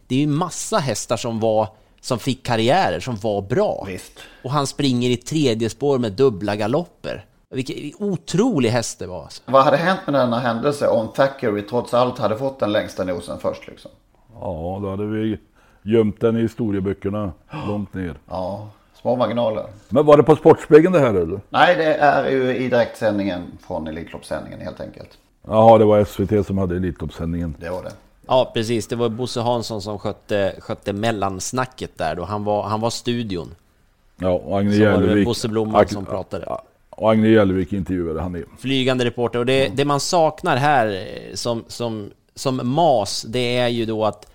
[0.08, 1.68] det är ju massa hästar som var
[2.02, 3.88] som fick karriärer, som var bra.
[4.44, 7.26] Och han springer i tredje spår med dubbla galopper.
[7.50, 9.24] Vilken otrolig häst det var.
[9.24, 9.42] Alltså.
[9.46, 13.40] Vad hade hänt med denna händelse om Thackeray trots allt hade fått den längsta nosen
[13.40, 13.92] först liksom?
[14.34, 15.40] Ja, då hade vi
[15.84, 17.32] gömt den i historieböckerna
[17.68, 18.16] långt ner.
[18.30, 18.70] Ja,
[19.02, 19.66] Små marginaler.
[19.90, 21.42] Men var det på Sportspegeln det här eller?
[21.50, 25.18] Nej, det är ju i direktsändningen från Elitloppssändningen helt enkelt.
[25.48, 27.56] Jaha, det var SVT som hade Elitloppssändningen.
[27.60, 27.92] Det var det.
[28.28, 28.88] Ja, precis.
[28.88, 32.24] Det var Bosse Hansson som skötte, skötte mellansnacket där då.
[32.24, 33.56] Han var, han var studion.
[34.18, 35.26] Ja, och Agne Jälevik.
[35.26, 36.46] Bosse Blomman som pratade.
[36.90, 38.46] Och Agne Jälevik intervjuade han är.
[38.60, 39.40] Flygande reporter.
[39.40, 44.06] Och det, det man saknar här eh, som, som, som mas, det är ju då
[44.06, 44.31] att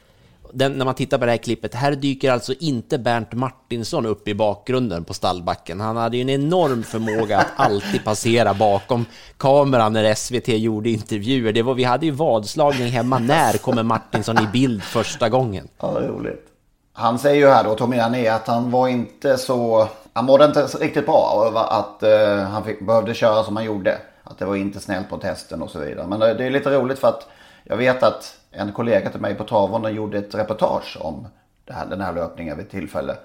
[0.57, 4.29] den, när man tittar på det här klippet, här dyker alltså inte Bernt Martinsson upp
[4.29, 5.81] i bakgrunden på stallbacken.
[5.81, 9.05] Han hade ju en enorm förmåga att alltid passera bakom
[9.37, 11.53] kameran när SVT gjorde intervjuer.
[11.53, 13.19] Det var, vi hade ju vadslagning hemma.
[13.19, 15.69] När kommer Martinsson i bild första gången?
[15.81, 16.47] Ja, roligt.
[16.92, 19.88] Han säger ju här då, Tommy Ané, att han var inte så...
[20.12, 23.99] Han mådde inte riktigt bra över att uh, han fick, behövde köra som han gjorde.
[24.25, 26.07] Att det var inte snällt på testen och så vidare.
[26.07, 27.29] Men det, det är lite roligt för att
[27.64, 31.27] jag vet att en kollega till mig på Travon gjorde ett reportage om
[31.71, 33.16] här, den här löpningen vid tillfälle.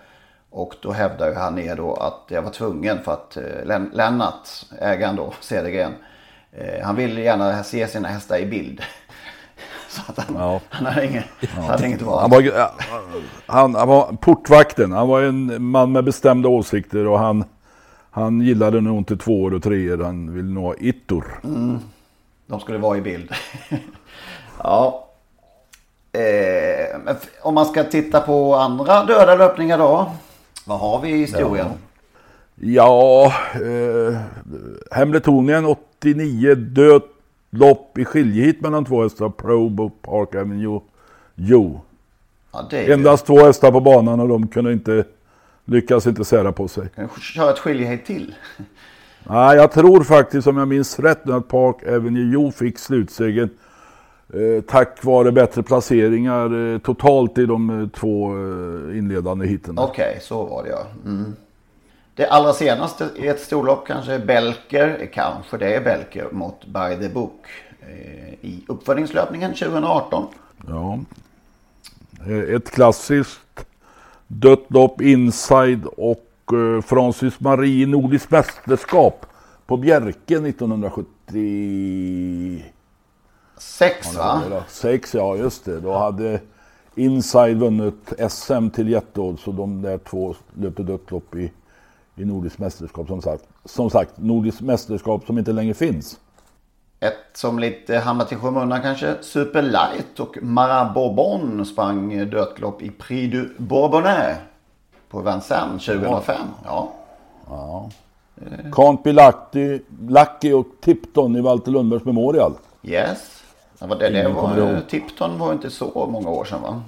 [0.50, 3.90] Och då hävdar ju han ner då att jag var tvungen för att eh, Len-
[3.94, 4.48] Lennart,
[4.80, 5.94] ägaren då, Cedergren,
[6.52, 8.82] eh, han ville gärna se sina hästar i bild.
[9.90, 11.26] Så att han, han hade inget,
[11.58, 12.22] hade inget val.
[12.22, 12.74] Han var, ja,
[13.46, 14.92] han, han var portvakten.
[14.92, 17.44] Han var en man med bestämda åsikter och han,
[18.12, 20.04] han gillade nog inte tvåor och treor.
[20.04, 21.40] Han ville nog ha ittor.
[21.44, 21.80] Mm.
[22.48, 23.32] De skulle vara i bild.
[24.64, 25.11] ja.
[26.14, 30.12] Eh, om man ska titta på andra döda löpningar då.
[30.66, 31.68] Vad har vi i historien?
[32.56, 34.18] Ja, eh,
[34.92, 37.02] Hemletonien 89 död
[37.50, 39.30] lopp i skiljehit mellan två hästar.
[39.30, 40.80] Probe och Park Avenue
[41.36, 41.82] Jo.
[42.54, 45.04] Ja, det är ju- Endast två hästar på banan och de kunde inte
[45.66, 46.88] lyckas inte sära på sig.
[46.96, 48.36] Kan köra ett skiljehet till?
[49.24, 53.50] Nej, jag tror faktiskt om jag minns rätt nu att Park Avenue Jo fick slutsegern
[53.50, 53.61] eh,
[54.68, 59.80] tack vare bättre placeringar eh, totalt i de eh, två eh, inledande hiten.
[59.80, 60.86] Okej, så var det ja.
[61.06, 61.36] Mm.
[62.16, 65.10] Det allra senaste i ett storlopp kanske är Belker.
[65.14, 67.46] Kanske det är Belker mot By the Book.
[67.82, 70.26] Eh, I uppföljningslöpningen 2018.
[70.68, 71.00] Ja.
[72.28, 73.66] Eh, Ett klassiskt
[74.28, 79.26] dött lopp inside och eh, Francis Marie Nordiskt mästerskap
[79.66, 82.64] på Bjerke 1970.
[83.62, 84.64] Sex va?
[84.68, 85.80] Sex ja, just det.
[85.80, 86.40] Då hade
[86.96, 91.52] Inside vunnit SM till jätteodds så de där två löpte dött lopp i,
[92.16, 93.44] i Nordiskt mästerskap som sagt.
[93.66, 96.20] Som sagt, Nordiskt mästerskap som inte längre finns.
[97.00, 99.16] Ett som lite hamnat i skymundan kanske.
[99.22, 104.38] Super Light och Marat Bourbon sprang dödlopp i Prix du Bourbonnais.
[105.10, 106.36] På Vincennes 2005.
[106.66, 106.92] Ja.
[107.50, 107.90] Ja.
[108.72, 112.54] Can't be lucky, lucky och Tipton i Walter Lundbergs Memorial.
[112.84, 113.41] Yes.
[113.88, 114.82] Var det, det var.
[114.90, 116.82] Tipton var inte så många år sedan va?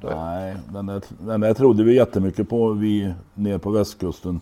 [0.00, 4.40] Nej, den där, den där trodde vi jättemycket på vi ner på västkusten.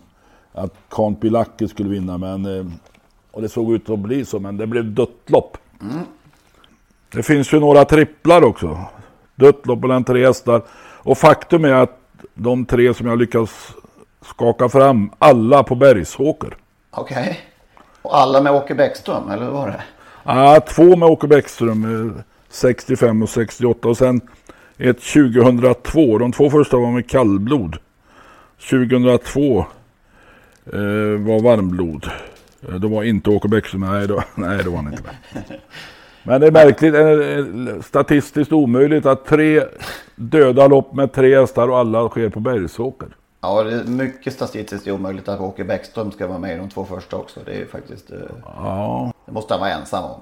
[0.52, 2.66] Att Can't be lucky skulle vinna men eh,
[3.30, 5.58] och det såg ut att bli så men det blev dött lopp.
[7.12, 8.78] Det finns ju några tripplar också.
[9.34, 10.62] Dött lopp mellan tre hästar.
[11.02, 11.98] Och faktum är att
[12.34, 13.74] de tre som jag lyckas
[14.22, 16.56] skaka fram, alla på Bergsåker.
[16.90, 17.40] Okej.
[18.02, 19.82] Och alla med Åke Bäckström, eller hur var det?
[20.28, 24.20] Ah, två med Åke Bäckström, eh, 65 och 68 och sen
[24.78, 26.18] ett 2002.
[26.18, 27.76] De två första var med kallblod.
[28.70, 29.58] 2002
[30.72, 30.78] eh,
[31.18, 32.10] var varmblod.
[32.68, 35.44] Eh, då var inte Åke Bäckström, nej, då, nej det var han inte med.
[36.22, 39.62] Men det är märkligt, eh, eh, statistiskt omöjligt att tre
[40.14, 43.08] döda lopp med tre hästar och alla sker på Bergsåker.
[43.46, 46.84] Ja, det är mycket statistiskt omöjligt att Åke Bäckström ska vara med i de två
[46.84, 47.40] första också.
[47.44, 48.10] Det är ju faktiskt...
[48.10, 49.12] eh, Ja.
[49.26, 50.20] Det måste han vara ensam om.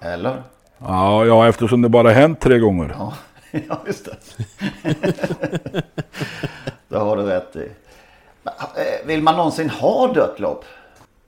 [0.00, 0.42] Eller?
[0.78, 2.94] Ja, ja, eftersom det bara hänt tre gånger.
[2.98, 3.12] Ja,
[3.68, 4.16] ja just det.
[6.88, 7.68] det har du rätt i.
[8.44, 10.64] Eh, Vill man någonsin ha dött lopp?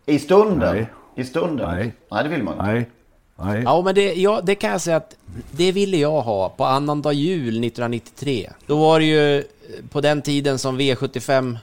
[0.06, 0.74] I stunden?
[0.76, 0.86] Nej.
[1.14, 1.70] I stunden?
[1.76, 1.92] Nej.
[2.10, 2.66] Nej, det vill man inte.
[2.66, 2.90] Nej.
[3.36, 3.62] Nej.
[3.62, 5.16] Ja, men det, ja, det kan jag säga att
[5.50, 8.50] det ville jag ha på annandag jul 1993.
[8.66, 9.44] Då var det ju
[9.90, 11.58] på den tiden som V75,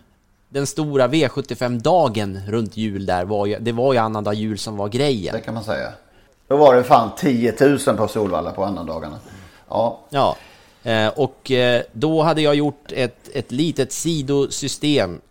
[0.50, 4.88] den stora V75-dagen runt jul där, var ju, det var ju annandag jul som var
[4.88, 5.36] grejen.
[5.36, 5.92] Det kan man säga.
[6.48, 7.56] Då var det fan 10
[7.88, 9.20] 000 på Solvalla på annandagarna.
[9.70, 10.00] Ja.
[10.10, 10.38] Ja,
[10.84, 15.22] eh, och eh, då hade jag gjort ett, ett litet sidosystem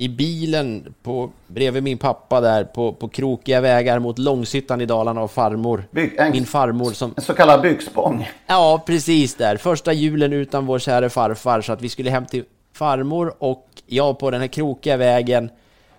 [0.00, 5.22] i bilen på, bredvid min pappa där på, på krokiga vägar mot Långshyttan i Dalarna
[5.22, 5.84] och farmor.
[6.18, 7.14] en- min farmor som...
[7.16, 8.28] En så kallad byggspång.
[8.46, 9.56] Ja, precis där.
[9.56, 14.18] Första julen utan vår käre farfar så att vi skulle hem till farmor och jag
[14.18, 15.50] på den här krokiga vägen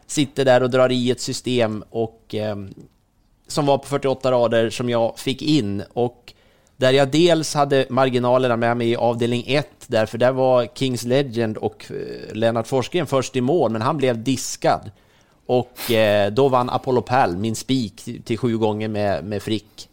[0.07, 2.73] sitter där och drar i ett system och ehm,
[3.47, 6.33] som var på 48 rader som jag fick in och
[6.79, 11.57] där jag dels hade marginalerna med mig i avdelning 1, därför där var Kings Legend
[11.57, 14.91] och eh, Lennart Forsgren först i mål, men han blev diskad.
[15.45, 19.89] Och eh, då vann Apollo Pal, min spik, till- till sju gånger med, med Frick.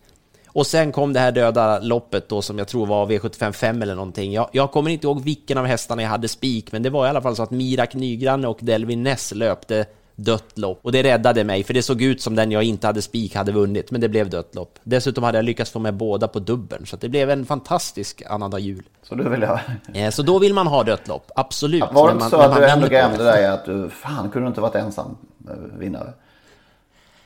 [0.49, 4.33] Och sen kom det här döda loppet då som jag tror var V755 eller någonting.
[4.33, 7.09] Jag, jag kommer inte ihåg vilken av hästarna jag hade spik, men det var i
[7.09, 9.87] alla fall så att Mirak Nygranne och Delvin Ness löpte
[10.17, 10.79] dött lopp.
[10.83, 13.53] Och det räddade mig, för det såg ut som den jag inte hade spik hade
[13.53, 14.79] vunnit, men det blev dött lopp.
[14.83, 18.59] Dessutom hade jag lyckats få med båda på dubbeln, så det blev en fantastisk annandag
[18.59, 18.83] jul.
[19.03, 19.61] Så du vill ha...
[19.95, 21.85] Eh, Så då vill man ha dött lopp, absolut.
[21.93, 24.61] Var det inte så att du ändå grämde dig att du, fan kunde du inte
[24.61, 25.17] varit ensam
[25.49, 26.13] eh, vinnare?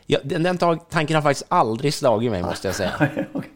[0.07, 0.59] Ja, den, den
[0.91, 2.93] tanken har faktiskt aldrig slagit mig, måste jag säga.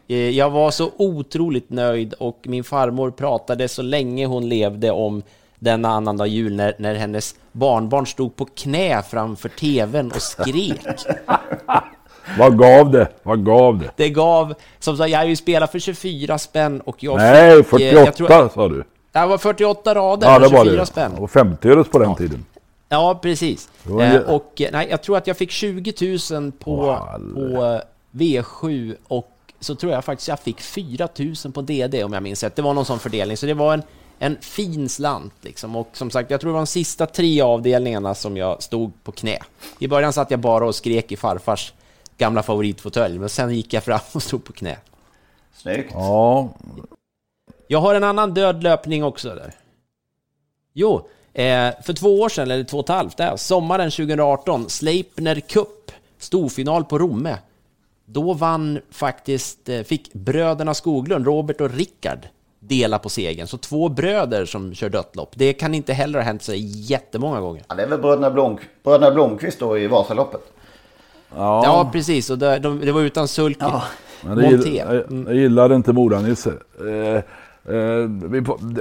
[0.07, 5.21] Eh, Jag var så otroligt nöjd och min farmor pratade så länge hon levde om
[5.65, 10.81] denna annandag jul när, när hennes barnbarn stod på knä framför tvn och skrek.
[12.37, 13.07] Vad gav det?
[13.23, 13.89] Vad gav det?
[13.95, 17.81] Det gav, som sagt, jag har ju spelat för 24 spänn och jag Nej, fick...
[17.81, 18.83] eh, 48 jag tror- sa du.
[19.11, 20.85] Det var 48 rader Ja, för det var 24 det.
[20.85, 21.11] spänn.
[21.13, 22.45] Och 50 öres på den tiden.
[22.89, 23.69] Ja, precis.
[24.01, 26.97] Eh, och eh, nej, jag tror att jag fick 20 000 på,
[27.33, 27.81] på eh,
[28.19, 31.07] V7 och så tror jag faktiskt jag fick 4
[31.43, 32.55] 000 på DD om jag minns rätt.
[32.55, 33.83] Det var någon sån fördelning, så det var en,
[34.19, 35.75] en fin slant liksom.
[35.75, 39.11] Och som sagt, jag tror det var de sista tre avdelningarna som jag stod på
[39.11, 39.37] knä.
[39.79, 41.73] I början satt jag bara och skrek i farfars
[42.17, 44.77] gamla favoritfåtölj, men sen gick jag fram och stod på knä.
[45.53, 45.91] Snyggt.
[45.93, 46.49] Ja,
[47.67, 49.53] Jag har en annan död löpning också där.
[50.73, 55.39] Jo, eh, för två år sedan, eller två och ett halvt, där, sommaren 2018, Sleipner
[55.39, 57.37] Cup, storfinal på Romme.
[58.05, 62.27] Då vann faktiskt, eh, fick bröderna Skoglund, Robert och Rickard,
[62.67, 63.47] dela på segern.
[63.47, 65.31] Så två bröder som kör dött lopp.
[65.35, 67.63] Det kan inte heller ha hänt sig jättemånga gånger.
[67.67, 70.41] Ja, det är väl bröderna, Blom, bröderna Blomqvist då i Vasaloppet?
[71.35, 72.29] Ja, precis.
[72.29, 73.57] Och det, de, det var utan sulk.
[74.21, 74.69] Men det Monté.
[74.69, 76.53] gill, jag, jag gillade inte Moranisse.
[76.79, 77.15] Eh,
[77.75, 78.09] eh,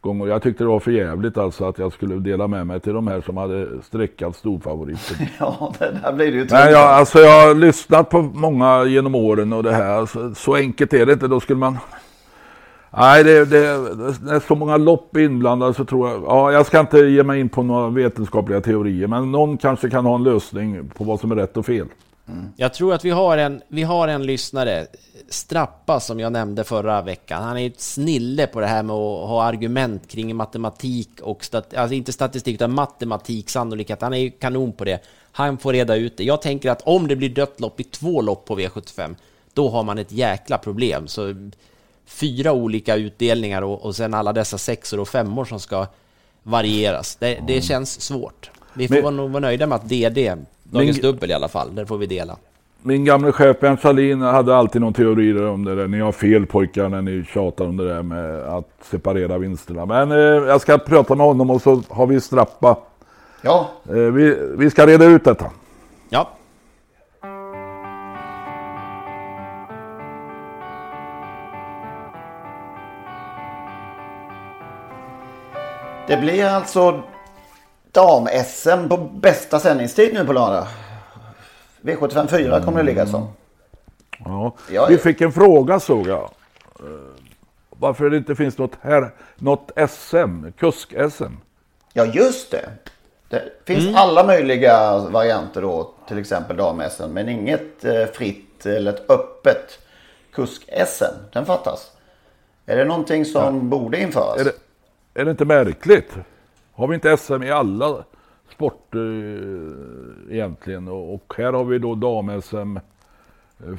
[0.00, 0.26] gånger.
[0.26, 3.06] Jag tyckte det var för jävligt alltså att jag skulle dela med mig till de
[3.06, 5.26] här som hade streckat storfavoriten.
[5.38, 9.14] Ja, det där blir det ju Nej, jag, alltså jag har lyssnat på många genom
[9.14, 9.98] åren och det här.
[9.98, 11.28] Alltså, så enkelt är det inte.
[11.28, 11.78] Då skulle man...
[12.96, 13.58] Nej, det, det,
[14.20, 16.22] det är så många lopp inblandade så tror jag...
[16.26, 19.06] Ja, jag ska inte ge mig in på några vetenskapliga teorier.
[19.06, 21.86] Men någon kanske kan ha en lösning på vad som är rätt och fel.
[22.56, 24.86] Jag tror att vi har en, vi har en lyssnare,
[25.28, 27.42] Strappa, som jag nämnde förra veckan.
[27.42, 31.74] Han är ett snille på det här med att ha argument kring matematik och, stat,
[31.74, 34.02] alltså inte statistik, utan matematik, sannolikhet.
[34.02, 35.04] Han är ju kanon på det.
[35.32, 36.24] Han får reda ut det.
[36.24, 39.16] Jag tänker att om det blir dött lopp i två lopp på V75,
[39.54, 41.08] då har man ett jäkla problem.
[41.08, 41.50] Så
[42.06, 45.86] fyra olika utdelningar och, och sen alla dessa sexor och femmor som ska
[46.42, 47.16] varieras.
[47.16, 48.50] Det, det känns svårt.
[48.74, 51.74] Vi får Men- nog vara nöjda med att DD, dagens Men- dubbel i alla fall,
[51.74, 52.36] där får vi dela.
[52.82, 55.86] Min gamle chef Bernt Sahlin hade alltid någon teori om det där.
[55.88, 59.86] Ni har fel pojkar när ni tjatar om det där med att separera vinsterna.
[59.86, 62.76] Men eh, jag ska prata med honom och så har vi strappa.
[63.42, 63.70] Ja.
[63.88, 65.50] Eh, vi, vi ska reda ut detta.
[66.08, 66.30] Ja.
[76.06, 77.02] Det blir alltså
[77.92, 80.66] dam-SM på bästa sändningstid nu på lördag.
[81.82, 83.28] V75 4 kommer det ligga som.
[84.24, 84.54] Ja.
[84.70, 85.00] Ja, Vi ja.
[85.00, 86.30] fick en fråga såg jag.
[86.80, 86.84] Eh,
[87.70, 91.32] Varför det inte finns något, här, något SM, kusk-SM.
[91.92, 92.70] Ja, just det.
[93.28, 93.94] Det finns Mm.
[93.94, 99.78] alla möjliga varianter då, till exempel dam-SM, men inget eh, fritt eller ett öppet
[100.32, 101.14] kusk-SM.
[101.32, 101.90] Den fattas.
[102.66, 104.40] Är det någonting som borde införas?
[104.40, 104.52] Är det,
[105.20, 106.10] är det inte märkligt?
[106.80, 108.04] Har vi inte SM i alla
[108.52, 108.98] sporter
[110.28, 110.88] eh, egentligen?
[110.88, 112.78] Och, och här har vi då dam-SM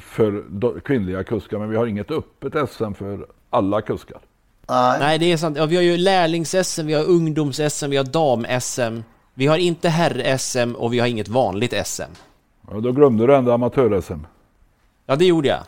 [0.00, 4.18] för do- kvinnliga kuskar, men vi har inget öppet SM för alla kuskar.
[5.00, 5.56] Nej, det är sant.
[5.56, 9.02] Ja, vi har ju lärlings-SM, vi har ungdoms-SM, vi har dam-SM.
[9.34, 12.02] Vi har inte herr-SM och vi har inget vanligt SM.
[12.70, 14.26] Ja, då glömde du ändå amatör-SM.
[15.06, 15.60] Ja, det gjorde jag.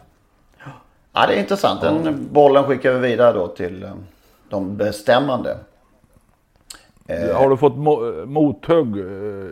[1.13, 1.81] Ja, det är intressant.
[1.81, 3.91] Den bollen skickar vi vidare då till eh,
[4.49, 5.59] de bestämmande.
[7.09, 9.51] Eh, Har du fått mo- mothugg, eh,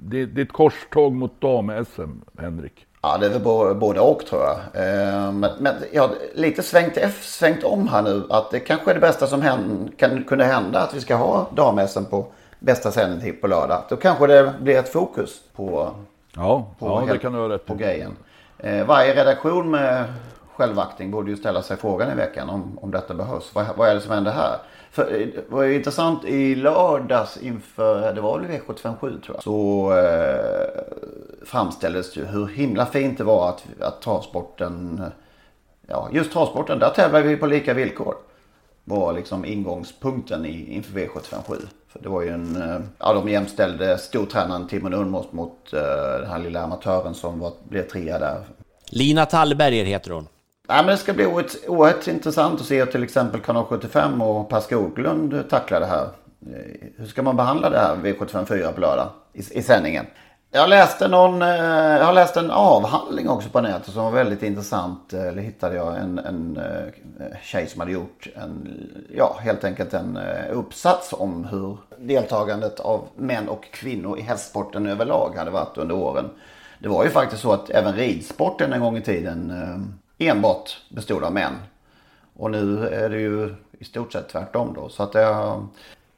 [0.00, 2.86] ditt, ditt korståg mot dam-SM, Henrik?
[3.02, 4.56] Ja, det är väl både och tror jag.
[4.84, 8.22] Eh, Men, men jag har lite svängt, svängt om här nu.
[8.30, 10.80] Att det kanske är det bästa som hän, kan kunna hända.
[10.80, 11.80] Att vi ska ha dam
[12.10, 12.26] på
[12.58, 13.82] bästa sändningstid på lördag.
[13.88, 15.90] Då kanske det blir ett fokus på,
[16.36, 18.16] Ja, på, ja det helt- kan du rätt på grejen.
[18.58, 20.04] Eh, varje redaktion med
[20.56, 23.54] självaktning borde ju ställa sig frågan i veckan om, om detta behövs.
[23.54, 24.56] Vad, vad är det som händer här?
[24.90, 29.42] För eh, det var ju intressant i lördags inför, det var väl V757 tror jag.
[29.42, 30.82] Så eh,
[31.46, 35.02] framställdes ju hur himla fint det var att, att travsporten,
[35.86, 38.14] ja just travsporten, där tävlar vi på lika villkor.
[38.84, 41.56] Var liksom ingångspunkten i, inför V757.
[41.88, 45.80] För det var ju en, eh, ja de jämställde stortränaren Timon Unmos mot eh,
[46.20, 48.44] den här lilla amatören som var, blev trea där.
[48.90, 50.26] Lina Tallberger heter hon.
[50.70, 54.22] Nej, men det ska bli oerhört, oerhört intressant att se hur till exempel Kanal 75
[54.22, 56.08] och Per Skoglund tacklar det här.
[56.46, 60.06] Eh, hur ska man behandla det här V754 på lördag i, i sändningen?
[60.50, 64.42] Jag läste, någon, eh, jag har läst en avhandling också på nätet som var väldigt
[64.42, 65.12] intressant.
[65.12, 66.60] Eh, eller hittade jag en, en
[67.42, 68.80] tjej som hade gjort en,
[69.16, 70.18] ja helt enkelt en
[70.52, 76.30] uppsats om hur deltagandet av män och kvinnor i hästsporten överlag hade varit under åren.
[76.78, 79.52] Det var ju faktiskt så att även ridsporten en gång i tiden
[80.20, 81.52] enbart bestod av män.
[82.36, 84.88] Och nu är det ju i stort sett tvärtom då.
[84.88, 85.20] Så att det,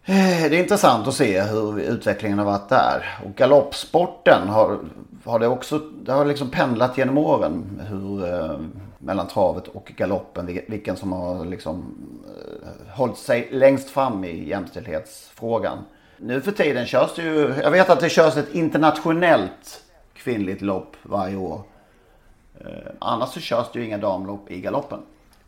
[0.06, 3.18] det är intressant att se hur utvecklingen har varit där.
[3.24, 4.78] Och galoppsporten har,
[5.24, 7.82] har det också, det har liksom pendlat genom åren.
[7.88, 8.58] Hur, eh,
[9.02, 11.94] mellan travet och galoppen, vilken som har liksom
[12.26, 15.78] eh, hållit sig längst fram i jämställdhetsfrågan.
[16.16, 19.82] Nu för tiden körs det ju, jag vet att det körs ett internationellt
[20.14, 21.60] kvinnligt lopp varje år.
[22.64, 25.02] Eh, annars så körs det ju inga damlopp i galoppen.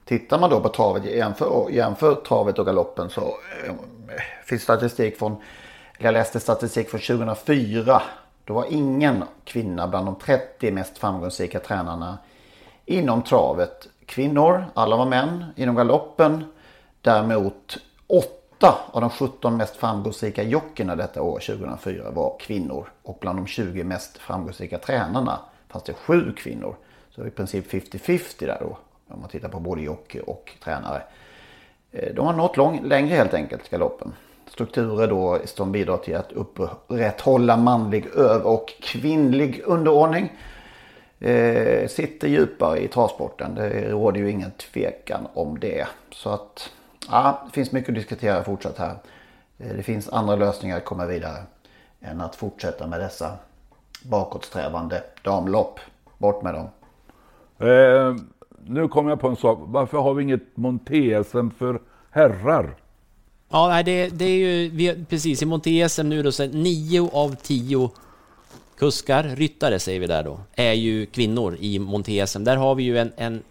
[0.04, 3.74] Tittar man då på travet, jämför, jämför travet och galoppen så eh,
[4.44, 5.36] finns statistik från,
[5.98, 8.02] eller jag läste statistik från 2004.
[8.44, 12.18] Då var ingen kvinna bland de 30 mest framgångsrika tränarna
[12.86, 15.44] inom travet kvinnor, alla var män.
[15.56, 16.44] Inom galoppen
[17.00, 22.88] däremot 8 av de 17 mest framgångsrika jockerna detta år 2004 var kvinnor.
[23.02, 25.38] Och bland de 20 mest framgångsrika tränarna
[25.68, 26.76] fanns det 7 kvinnor.
[27.14, 28.78] Så i princip 50-50 där då.
[29.08, 31.02] Om man tittar på både jockey och tränare.
[31.92, 34.12] Eh, de har nått lång, längre helt enkelt, galoppen.
[34.46, 40.32] Strukturer då som bidrar till att upprätthålla manlig över och kvinnlig underordning.
[41.20, 43.54] Eh, sitter djupare i travsporten.
[43.54, 45.86] Det råder ju ingen tvekan om det.
[46.10, 46.70] Så att,
[47.10, 48.96] ja, det finns mycket att diskutera fortsatt här.
[49.58, 51.42] Eh, det finns andra lösningar att komma vidare
[52.00, 53.32] än att fortsätta med dessa
[54.02, 55.80] bakåtsträvande damlopp.
[56.18, 56.68] Bort med dem.
[57.58, 58.16] Eh,
[58.66, 59.58] nu kommer jag på en sak.
[59.62, 61.80] Varför har vi inget monté-SM för
[62.10, 62.76] herrar?
[63.48, 67.34] Ja, nej, det, det är ju vi, precis i Monté-SM nu då, så nio av
[67.34, 67.90] tio
[68.78, 72.44] kuskar, ryttare säger vi där då, är ju kvinnor i Monté-SM.
[72.44, 73.42] Där har vi ju en, en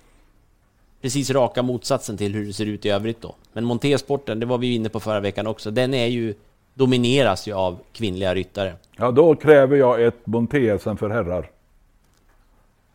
[1.02, 3.36] precis raka motsatsen till hur det ser ut i övrigt då.
[3.54, 6.34] Men montésporten, det var vi inne på förra veckan också, den är ju,
[6.74, 8.74] domineras ju av kvinnliga ryttare.
[8.98, 11.50] Ja, då kräver jag ett monté-SM för herrar.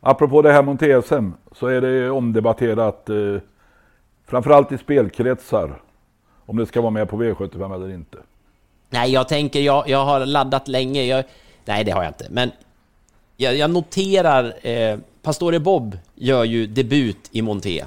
[0.01, 3.17] Apropå det här monté-SM så är det omdebatterat eh,
[4.27, 5.83] framförallt i spelkretsar
[6.47, 8.19] om det ska vara med på V75 eller inte.
[8.91, 11.03] Nej, jag tänker, jag, jag har laddat länge.
[11.03, 11.25] Jag,
[11.65, 12.27] nej, det har jag inte.
[12.31, 12.51] Men
[13.37, 17.85] jag, jag noterar, eh, Pastore Bob gör ju debut i Monté.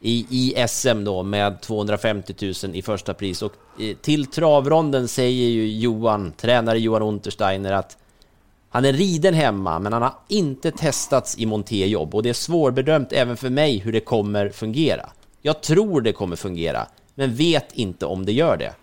[0.00, 3.42] I, I SM då med 250 000 i första pris.
[3.42, 7.96] Och eh, till travronden säger ju Johan, tränare Johan Untersteiner att
[8.72, 13.12] han är riden hemma, men han har inte testats i montéjobb och det är svårbedömt
[13.12, 15.10] även för mig hur det kommer fungera.
[15.42, 18.74] Jag tror det kommer fungera, men vet inte om det gör det.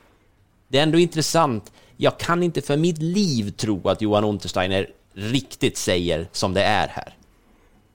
[0.67, 1.71] Det är ändå intressant.
[1.97, 6.87] Jag kan inte för mitt liv tro att Johan Untersteiner riktigt säger som det är
[6.87, 7.13] här.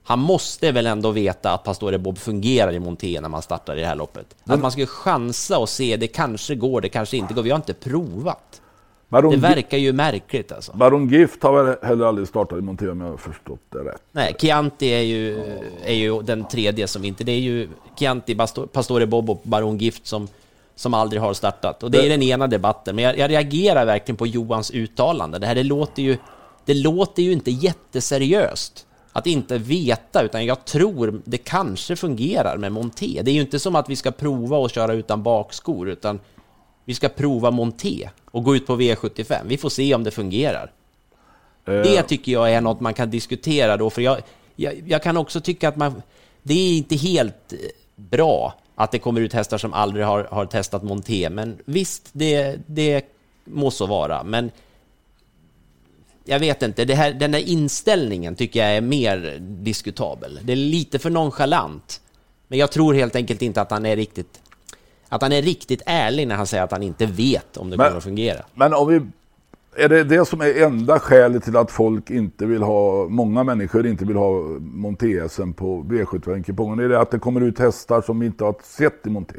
[0.03, 3.81] Han måste väl ändå veta att Pastore Bob fungerar i monté när man startar i
[3.81, 4.35] det här loppet.
[4.43, 7.43] Att man ska chansa och se, det kanske går, det kanske inte går.
[7.43, 8.61] Vi har inte provat.
[9.13, 10.71] Baron Det verkar ju märkligt alltså.
[10.75, 14.01] Baron Gift har väl heller aldrig startat i monté om jag har förstått det rätt.
[14.11, 15.43] Nej, Chianti är ju,
[15.85, 17.23] är ju den tredje som inte...
[17.23, 18.35] Det är ju Chianti,
[18.73, 20.27] Pastore Bob och Baron Gift som
[20.75, 21.83] som aldrig har startat.
[21.83, 22.95] Och det är den ena debatten.
[22.95, 25.39] Men jag, jag reagerar verkligen på Johans uttalande.
[25.39, 26.17] Det här det låter ju,
[26.65, 32.71] det låter ju inte jätteseriöst att inte veta, utan jag tror det kanske fungerar med
[32.71, 33.21] Monté.
[33.23, 36.19] Det är ju inte som att vi ska prova att köra utan bakskor, utan
[36.85, 39.41] vi ska prova Monté och gå ut på V75.
[39.45, 40.71] Vi får se om det fungerar.
[41.65, 44.17] Det tycker jag är något man kan diskutera då, för jag,
[44.55, 46.01] jag, jag kan också tycka att man,
[46.43, 47.59] det är inte helt eh,
[47.95, 52.59] bra att det kommer ut hästar som aldrig har, har testat Monté, men visst, det,
[52.65, 53.05] det
[53.43, 54.23] må så vara.
[54.23, 54.51] Men
[56.25, 60.39] jag vet inte, det här, den där inställningen tycker jag är mer diskutabel.
[60.43, 62.01] Det är lite för nonchalant.
[62.47, 64.41] Men jag tror helt enkelt inte att han är riktigt
[65.15, 67.85] att han är riktigt ärlig när han säger att han inte vet om det Men-
[67.85, 68.45] kommer att fungera.
[68.53, 69.01] Men om vi...
[69.75, 73.87] Är det det som är enda skälet till att folk inte vill ha, många människor
[73.87, 76.79] inte vill ha Monté-SM på V75-kupongen?
[76.79, 79.35] Är det att det kommer ut hästar som vi inte har sett i Monté?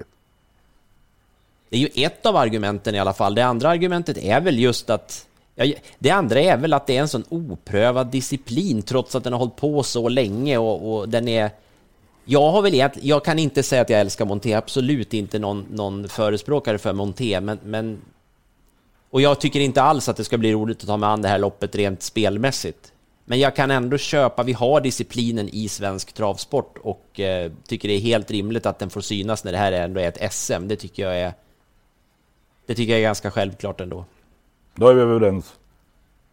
[1.70, 3.34] Det är ju ett av argumenten i alla fall.
[3.34, 5.64] Det andra argumentet är väl just att ja,
[5.98, 9.40] det andra är väl att det är en sån oprövad disciplin trots att den har
[9.40, 11.50] hållit på så länge och, och den är...
[12.24, 15.66] Jag har väl egentligen, jag kan inte säga att jag älskar Monté, absolut inte någon,
[15.70, 18.02] någon förespråkare för Monté, men, men...
[19.10, 21.28] Och jag tycker inte alls att det ska bli roligt att ta mig an det
[21.28, 22.92] här loppet rent spelmässigt.
[23.24, 27.94] Men jag kan ändå köpa, vi har disciplinen i svensk travsport och eh, tycker det
[27.94, 30.68] är helt rimligt att den får synas när det här ändå är ett SM.
[30.68, 31.32] Det tycker jag är...
[32.66, 34.04] Det tycker jag är ganska självklart ändå.
[34.74, 35.52] Då är vi överens.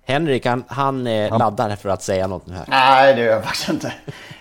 [0.04, 2.66] Henrik, han, han eh, laddar för att säga något nu här.
[2.68, 3.94] Nej, det gör jag faktiskt inte.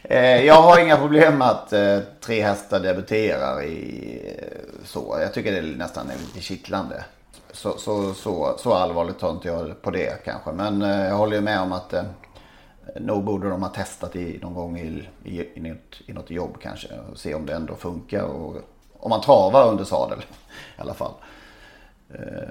[0.03, 5.19] Eh, jag har inga problem med att eh, tre hästar debuterar i eh, så.
[5.21, 7.05] Jag tycker det är nästan är lite kittlande.
[7.53, 10.53] Så, så, så, så allvarligt tar inte jag på det kanske.
[10.53, 11.95] Men jag håller ju med om att
[12.97, 16.57] nog borde de ha testat i, någon gång i, i, i, något, i något jobb
[16.63, 16.89] kanske.
[17.13, 18.23] Och se om det ändå funkar.
[18.23, 18.57] Och,
[18.99, 20.19] om man travar under sadel
[20.79, 21.13] i alla fall.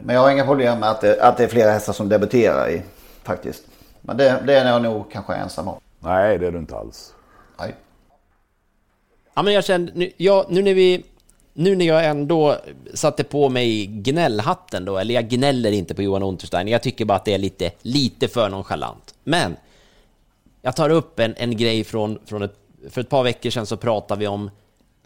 [0.01, 2.69] Men jag har inga problem med att det, att det är flera hästar som debuterar
[2.69, 2.81] i
[3.29, 3.63] faktiskt.
[4.01, 5.79] Men det, det är jag nog kanske ensam om.
[5.99, 7.13] Nej, det är du inte alls.
[7.59, 7.75] Nej.
[9.33, 11.03] Ja, men jag kände, nu, ja, nu när vi...
[11.53, 12.57] Nu när jag ändå
[12.93, 17.15] satte på mig gnällhatten då, eller jag gnäller inte på Johan Unterstein, jag tycker bara
[17.15, 19.15] att det är lite, lite för nonchalant.
[19.23, 19.55] Men
[20.61, 22.55] jag tar upp en, en grej från, från ett,
[22.89, 24.51] för ett par veckor sedan så pratade vi om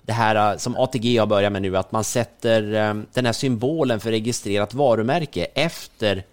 [0.01, 3.34] det här eh, som ATG har börjat med nu, att man sätter eh, den här
[3.34, 6.24] symbolen för registrerat varumärke efter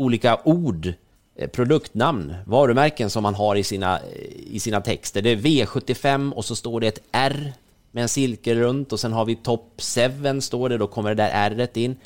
[0.00, 0.92] olika ord,
[1.36, 4.04] eh, produktnamn, varumärken som man har i sina, eh,
[4.50, 5.22] i sina texter.
[5.22, 7.52] Det är V75 och så står det ett R
[7.90, 9.80] med en cirkel runt och sen har vi Top
[10.24, 11.96] 7 står det, då kommer det där R in.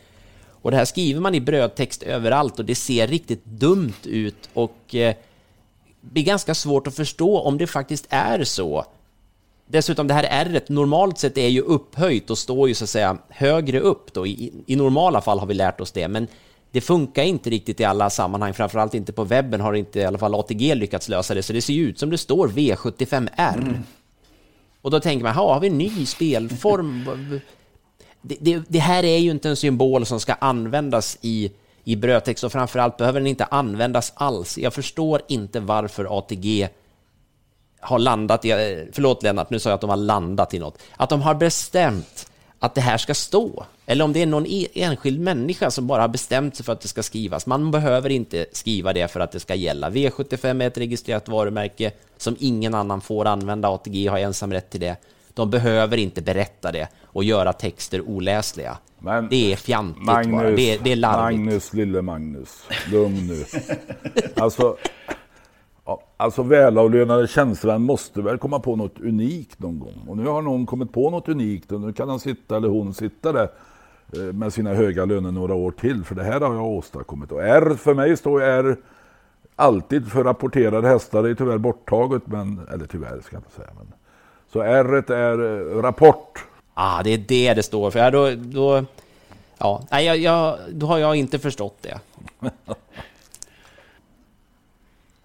[0.47, 4.95] Och det här skriver man i brödtext överallt och det ser riktigt dumt ut och
[4.95, 5.15] eh,
[6.01, 8.85] blir ganska svårt att förstå om det faktiskt är så.
[9.67, 13.19] Dessutom det här R normalt sett är ju upphöjt och står ju så att säga
[13.29, 14.27] högre upp då.
[14.27, 16.29] I, I normala fall har vi lärt oss det, men
[16.75, 18.55] det funkar inte riktigt i alla sammanhang.
[18.55, 21.63] Framförallt inte på webben har inte i alla fall ATG lyckats lösa det, så det
[21.63, 23.83] ser ju ut som det står V75R.
[24.83, 27.05] Och då tänker man, "Ha, har vi en ny spelform?
[28.23, 31.53] det, det, det här är ju inte en symbol som ska användas i,
[31.85, 34.59] i brödtext och framförallt behöver den inte användas alls.
[34.59, 36.69] Jag förstår inte varför ATG
[37.81, 38.49] har landat i,
[38.93, 42.31] förlåt Lennart, nu sa jag att de har landat i något, att de har bestämt
[42.65, 43.67] att det här ska stå.
[43.87, 46.81] Eller om det är någon e- enskild människa som bara har bestämt sig för att
[46.81, 47.47] det ska skrivas.
[47.47, 49.91] Man behöver inte skriva det för att det ska gälla.
[49.91, 53.69] V75 är ett registrerat varumärke som ingen annan får använda.
[53.69, 54.97] ATG har ensam rätt till det.
[55.35, 58.79] De behöver inte berätta det och göra texter oläsliga.
[59.31, 60.23] det är fjantigt bara.
[60.25, 61.41] Magnus, Det är, det är larvigt.
[61.41, 62.65] Magnus, lille Magnus.
[62.91, 63.45] Lugn nu.
[64.43, 64.77] alltså,
[65.85, 70.05] ja, alltså välavlönade tjänstemän måste väl komma på något unikt någon gång.
[70.09, 72.95] Och nu har någon kommit på något unikt och nu kan han sitta eller hon
[72.95, 73.49] sitta där
[74.17, 76.05] eh, med sina höga löner några år till.
[76.05, 77.33] För det här har jag åstadkommit.
[77.33, 78.77] Och R för mig står R
[79.57, 81.23] alltid för rapporterade hästar.
[81.23, 83.71] Det är tyvärr borttaget, men, eller tyvärr ska jag inte säga.
[83.77, 83.93] Men,
[84.53, 86.45] så R är eh, rapport.
[86.75, 87.99] Ah, det är det det står för.
[87.99, 88.85] Ja, då, då,
[89.59, 92.01] ja, nej, jag, jag, då har jag inte förstått det.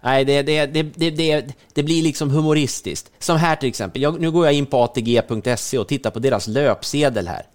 [0.01, 3.11] Nej, det, det, det, det, det, det blir liksom humoristiskt.
[3.19, 4.01] Som här till exempel.
[4.01, 7.45] Jag, nu går jag in på atg.se och tittar på deras löpsedel här.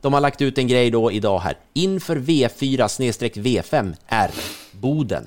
[0.00, 1.58] De har lagt ut en grej då idag här.
[1.72, 2.88] Inför V4
[3.32, 4.30] V5 R
[4.72, 5.26] Boden.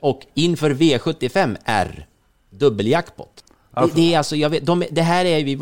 [0.00, 2.06] Och inför V75 R
[2.50, 3.44] dubbeljackpot.
[3.74, 5.58] Det, det är alltså, jag vet, de, det här är vi...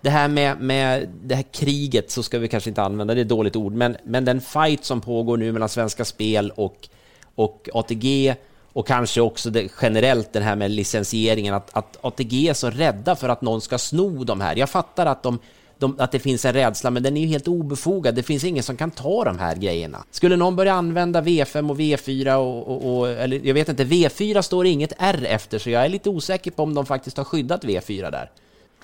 [0.00, 3.22] Det här med, med det här kriget så ska vi kanske inte använda, det är
[3.22, 6.88] ett dåligt ord, men, men den fight som pågår nu mellan Svenska Spel och,
[7.36, 8.34] och ATG
[8.72, 13.16] och kanske också det, generellt den här med licensieringen, att, att ATG är så rädda
[13.16, 14.56] för att någon ska sno de här.
[14.56, 15.38] Jag fattar att de,
[15.78, 18.14] de, att det finns en rädsla, men den är ju helt obefogad.
[18.14, 20.04] Det finns ingen som kan ta de här grejerna.
[20.10, 24.42] Skulle någon börja använda V5 och V4 och, och, och eller jag vet inte, V4
[24.42, 27.64] står inget R efter, så jag är lite osäker på om de faktiskt har skyddat
[27.64, 28.30] V4 där.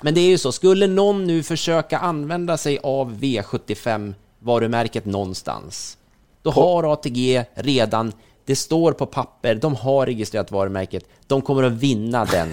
[0.01, 5.99] Men det är ju så, skulle någon nu försöka använda sig av V75-varumärket någonstans,
[6.43, 8.13] då har ATG redan,
[8.45, 12.49] det står på papper, de har registrerat varumärket, de kommer att vinna den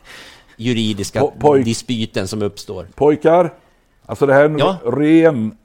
[0.56, 2.86] juridiska Po- poj- dispyten som uppstår.
[2.94, 3.54] Pojkar,
[4.06, 4.76] alltså det här är en Ja.
[4.84, 5.56] ren,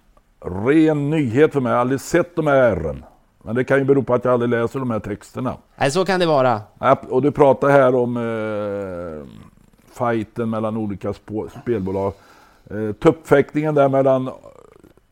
[0.66, 1.70] ren nyhet för mig.
[1.70, 3.04] Jag har aldrig sett de här ärren.
[3.46, 5.58] Men det kan ju bero på att jag aldrig läser de här texterna.
[5.76, 6.62] Nej, så kan det vara.
[7.10, 9.28] Och du pratar här om eh,
[9.94, 11.14] fighten mellan olika
[11.62, 12.14] spelbolag.
[12.70, 14.30] Eh, tuppfäktningen där mellan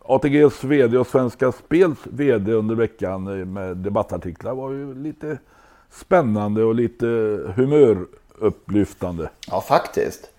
[0.05, 5.37] ATGs VD och Svenska Spels VD under veckan med debattartiklar var ju lite
[5.91, 7.05] spännande och lite
[7.55, 9.29] humörupplyftande.
[9.47, 10.29] Ja, faktiskt.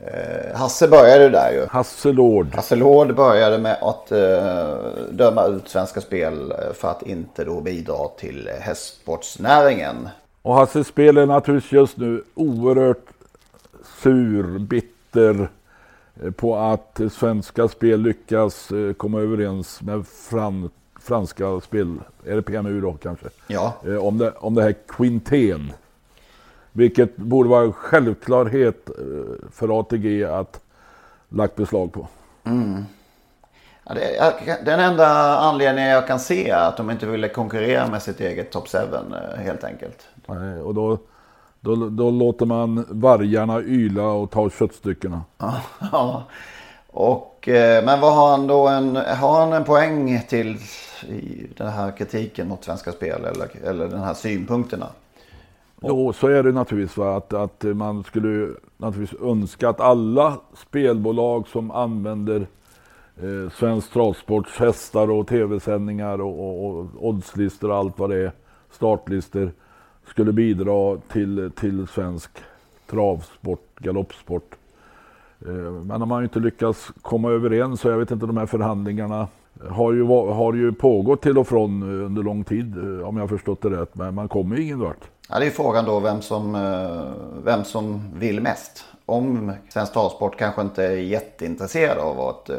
[0.00, 1.66] Eh, Hasse började där ju.
[1.66, 2.54] Hasse Lord.
[2.54, 4.74] Hasse Lord började med att eh,
[5.10, 10.08] döma ut Svenska Spel eh, för att inte då bidra till hästsportsnäringen.
[10.42, 13.06] Och Hasse Spel är naturligtvis just nu oerhört
[14.02, 15.48] sur, bitter
[16.36, 21.96] på att Svenska Spel lyckas eh, komma överens med fran, franska spel,
[22.26, 23.26] är det PMU då kanske?
[23.46, 23.74] Ja.
[23.86, 25.72] Eh, Om det, om det här Quintén.
[26.72, 28.94] Vilket borde vara en självklarhet eh,
[29.52, 30.60] för ATG att
[31.28, 32.08] lagt beslag på.
[32.44, 32.84] Mm.
[33.84, 35.06] Ja, det, den enda
[35.38, 38.78] anledningen jag kan se är att de inte ville konkurrera med sitt eget Top 7
[38.78, 40.06] eh, helt enkelt.
[40.26, 40.98] Nej, Och då,
[41.64, 45.22] då, då låter man vargarna yla och ta köttstyckena.
[45.92, 46.22] Ja.
[46.86, 50.56] Och, eh, men vad har han då en, har han en poäng till
[51.08, 54.86] i den här kritiken mot Svenska Spel eller, eller den här synpunkterna?
[55.80, 56.96] Jo, så är det naturligtvis.
[56.96, 57.16] Va?
[57.16, 62.46] Att, att man skulle naturligtvis önska att alla spelbolag som använder
[63.16, 68.32] eh, Svensk Travsports hästar och tv-sändningar och, och, och oddslistor och allt vad det är,
[68.70, 69.52] startlistor,
[70.06, 72.30] skulle bidra till, till svensk
[72.86, 74.54] travsport, galoppsport.
[75.46, 78.46] Eh, men de har ju inte lyckats komma överens så jag vet inte, de här
[78.46, 79.28] förhandlingarna
[79.70, 83.28] har ju, har ju pågått till och från eh, under lång tid eh, om jag
[83.28, 83.94] förstått det rätt.
[83.94, 85.04] Men man kommer ju ingen vart.
[85.28, 86.52] Ja, det är frågan då vem som,
[87.44, 88.84] vem som vill mest.
[89.06, 92.50] Om Svensk Travsport kanske inte är jätteintresserad av att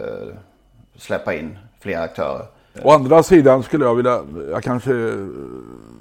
[0.95, 2.45] släppa in fler aktörer.
[2.83, 4.19] Å andra sidan skulle jag vilja,
[4.51, 4.91] jag kanske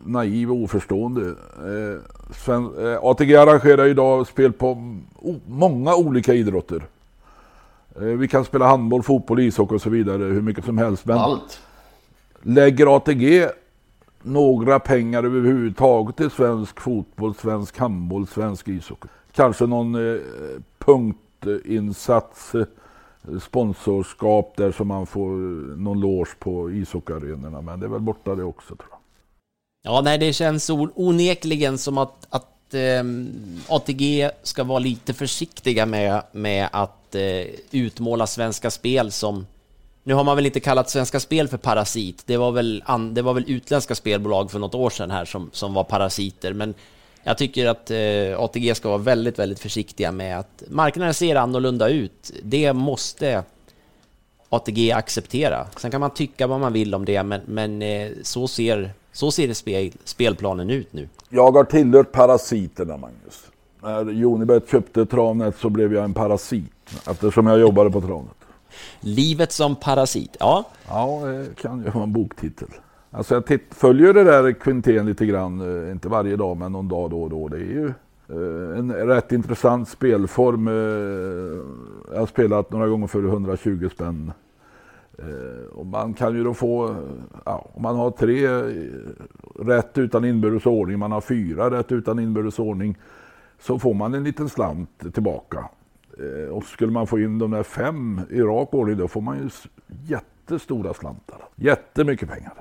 [0.05, 1.35] naiv och oförstående.
[1.59, 4.99] Eh, eh, ATG arrangerar idag spel på
[5.47, 6.85] många olika idrotter.
[7.97, 11.05] Eh, vi kan spela handboll, fotboll, ishockey och så vidare hur mycket som helst.
[11.07, 11.61] Men Allt.
[12.43, 13.49] lägger ATG
[14.23, 19.09] några pengar överhuvudtaget till svensk fotboll, svensk handboll, svensk ishockey?
[19.33, 19.97] Kanske någon
[20.79, 22.53] punktinsats,
[23.41, 25.31] sponsorskap där som man får
[25.77, 27.61] någon loge på ishockeyarenorna.
[27.61, 28.94] Men det är väl borta det också tror jag.
[29.87, 33.05] Ja, nej, det känns onekligen som att, att eh,
[33.69, 39.47] ATG ska vara lite försiktiga med, med att eh, utmåla Svenska Spel som...
[40.03, 42.23] Nu har man väl inte kallat Svenska Spel för parasit.
[42.27, 45.51] Det var väl, an, det var väl utländska spelbolag för något år sedan här som,
[45.53, 46.53] som var parasiter.
[46.53, 46.75] Men
[47.23, 51.89] jag tycker att eh, ATG ska vara väldigt, väldigt försiktiga med att marknaden ser annorlunda
[51.89, 52.33] ut.
[52.43, 53.45] Det måste
[54.49, 55.67] ATG acceptera.
[55.81, 59.31] Sen kan man tycka vad man vill om det, men, men eh, så ser, så
[59.31, 61.09] ser det spel, spelplanen ut nu.
[61.29, 63.47] Jag har tillhört parasiterna Magnus.
[63.83, 66.73] När Jonibet köpte Travnet så blev jag en parasit
[67.11, 68.35] eftersom jag jobbade på Travnet.
[69.01, 70.65] Livet som parasit, ja.
[70.89, 72.69] Ja, det kan ju vara en boktitel.
[73.11, 77.11] Alltså jag följer det där Quintén lite grann, eh, inte varje dag men någon dag
[77.11, 77.49] då och då.
[77.49, 77.87] Det är ju
[78.29, 80.69] eh, en rätt intressant spelform.
[80.69, 80.75] eh,
[82.15, 84.33] Jag har spelat några gånger för 120 spänn.
[85.19, 86.97] Eh, och man kan ju då få, eh,
[87.45, 92.19] ja, om man har tre eh, rätt utan inbördes ordning, man har fyra rätt utan
[92.19, 92.99] inbördes ordning,
[93.61, 95.69] så får man en liten slant tillbaka.
[96.51, 99.51] Och skulle man få in de där fem i rak ordning, då får man ju
[100.07, 101.39] jättestora slantar.
[101.57, 102.53] Jättemycket pengar.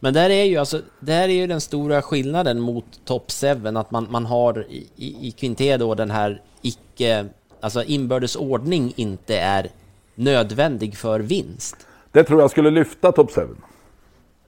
[0.00, 3.90] Men där är ju alltså, där är ju den stora skillnaden mot Top 7, att
[3.90, 7.26] man, man har i, i, i Quinté då den här icke,
[7.60, 9.70] alltså inbördes ordning inte är
[10.14, 11.76] nödvändig för vinst.
[12.12, 13.48] Det tror jag skulle lyfta Top 7.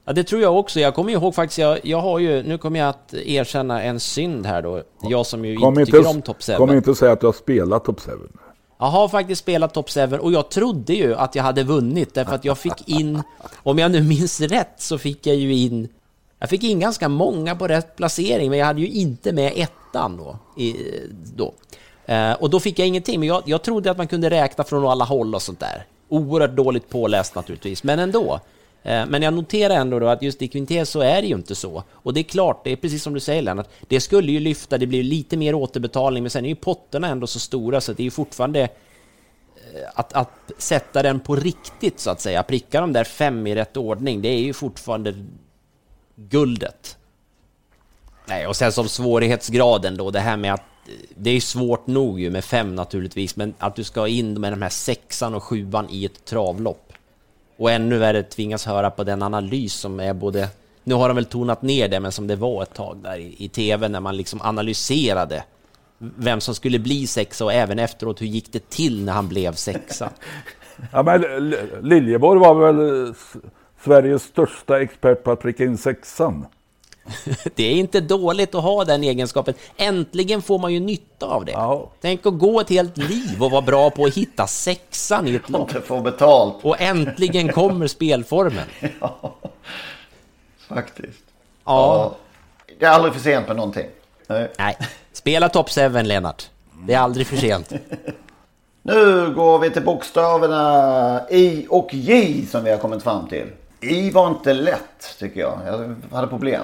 [0.05, 0.79] Ja, det tror jag också.
[0.79, 4.45] Jag kommer ihåg faktiskt, jag, jag har ju, nu kommer jag att erkänna en synd
[4.45, 4.83] här då.
[5.01, 6.53] Jag som ju Kom inte tycker om Top 7.
[6.55, 8.11] kom inte säga att du har spelat Top 7.
[8.79, 12.35] Jag har faktiskt spelat Top 7 och jag trodde ju att jag hade vunnit därför
[12.35, 13.21] att jag fick in,
[13.55, 15.87] om jag nu minns rätt, så fick jag ju in,
[16.39, 20.17] jag fick in ganska många på rätt placering men jag hade ju inte med ettan
[20.17, 20.39] då.
[20.63, 20.75] I,
[21.35, 21.53] då.
[22.05, 24.87] Eh, och då fick jag ingenting, men jag, jag trodde att man kunde räkna från
[24.87, 25.85] alla håll och sånt där.
[26.09, 28.39] Oerhört dåligt påläst naturligtvis, men ändå.
[28.83, 31.55] Eh, men jag noterar ändå då att just i Quintet så är det ju inte
[31.55, 31.83] så.
[31.91, 34.77] Och det är klart, det är precis som du säger Lennart, det skulle ju lyfta,
[34.77, 38.01] det blir lite mer återbetalning, men sen är ju potterna ändå så stora så det
[38.01, 38.69] är ju fortfarande eh,
[39.93, 43.77] att, att sätta den på riktigt så att säga, pricka de där fem i rätt
[43.77, 45.13] ordning, det är ju fortfarande
[46.15, 46.97] guldet.
[48.25, 50.61] Nej, och sen som svårighetsgraden då, det här med att
[51.15, 54.61] det är svårt nog ju med fem naturligtvis, men att du ska in med de
[54.61, 56.93] här sexan och sjuan i ett travlopp.
[57.57, 60.49] Och ännu värre tvingas höra på den analys som är både,
[60.83, 63.35] nu har de väl tonat ner det, men som det var ett tag där i,
[63.37, 65.43] i tv när man liksom analyserade
[65.97, 69.53] vem som skulle bli sexa och även efteråt hur gick det till när han blev
[69.53, 70.09] sexa.
[70.91, 71.49] Ja, men
[71.81, 73.13] Liljeborg var väl
[73.83, 76.45] Sveriges största expert på att pricka in sexan.
[77.55, 79.53] Det är inte dåligt att ha den egenskapen.
[79.77, 81.57] Äntligen får man ju nytta av det.
[82.01, 85.49] Tänk att gå ett helt liv och vara bra på att hitta sexan i ett
[85.49, 85.71] lopp.
[85.71, 86.55] Få betalt.
[86.61, 88.65] Och äntligen kommer spelformen.
[90.67, 91.23] Faktiskt.
[91.65, 92.15] Ja.
[92.79, 93.87] Det är aldrig för sent med någonting.
[94.27, 94.51] Nej.
[94.57, 94.77] Nej.
[95.13, 96.49] Spela Top 7, Lennart.
[96.87, 97.73] Det är aldrig för sent.
[98.87, 103.47] Nu går vi till bokstäverna I och J som vi har kommit fram till.
[103.81, 105.59] I var inte lätt tycker jag.
[105.65, 106.61] Jag hade problem.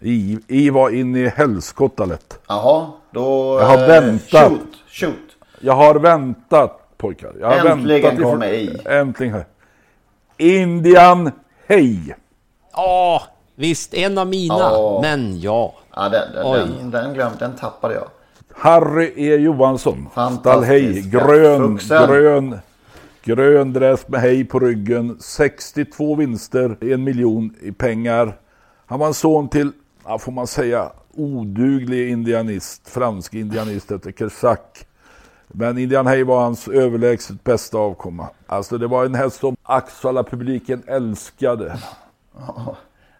[0.00, 2.38] I, I var in i helskotta lätt.
[2.48, 3.58] Jaha, då...
[3.60, 4.50] Jag har eh, väntat.
[4.50, 5.36] Shoot, shoot.
[5.60, 7.32] Jag har väntat pojkar.
[7.40, 8.76] Jag har Äntligen väntat kommer I.
[8.84, 9.34] Äntligen.
[9.34, 9.46] här.
[10.38, 11.30] Indian
[11.66, 12.16] Hej.
[12.72, 13.22] Ja,
[13.54, 14.54] visst, en av mina.
[14.58, 14.98] Ja.
[15.02, 15.74] Men ja.
[15.96, 16.58] Ja, den, den, Oj.
[16.58, 18.08] den, den, glöm, den tappade jag.
[18.54, 20.08] Harry E Johansson.
[20.14, 20.40] Fantastisk.
[20.40, 21.02] Stall Hej.
[21.02, 22.06] Grön, Fuxen.
[22.08, 22.58] grön,
[23.24, 25.16] grön dress med hej på ryggen.
[25.20, 28.36] 62 vinster, en miljon i pengar.
[28.86, 29.72] Han var en son till,
[30.10, 32.88] ja, får man säga, oduglig indianist.
[32.88, 34.86] Fransk indianist efter Kersak.
[35.48, 38.28] Men Indian Hay var hans överlägset bästa avkomma.
[38.46, 41.78] Alltså det var en häst som Axvalla-publiken älskade.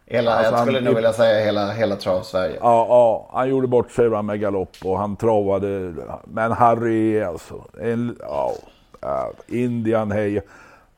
[0.07, 2.57] Hela, Alltså, jag skulle han- nog vilja säga hela, hela trav-Sverige.
[2.61, 5.95] Ja, ja, han gjorde bort sig med galopp och han travade.
[6.25, 8.53] Men Harry alltså, en, ja,
[9.01, 10.41] ja, Indian Hay.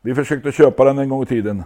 [0.00, 1.64] Vi försökte köpa den en gång i tiden.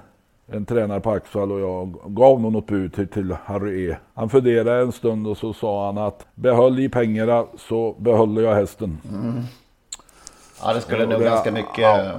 [0.53, 3.97] En tränare på Axvall och jag gav nog något bud till, till Harry E.
[4.15, 8.55] Han funderade en stund och så sa han att behöll i pengarna så behåller jag
[8.55, 8.99] hästen.
[9.13, 9.43] Mm.
[10.63, 11.79] Ja, det skulle nog ganska mycket...
[11.79, 12.13] Ja,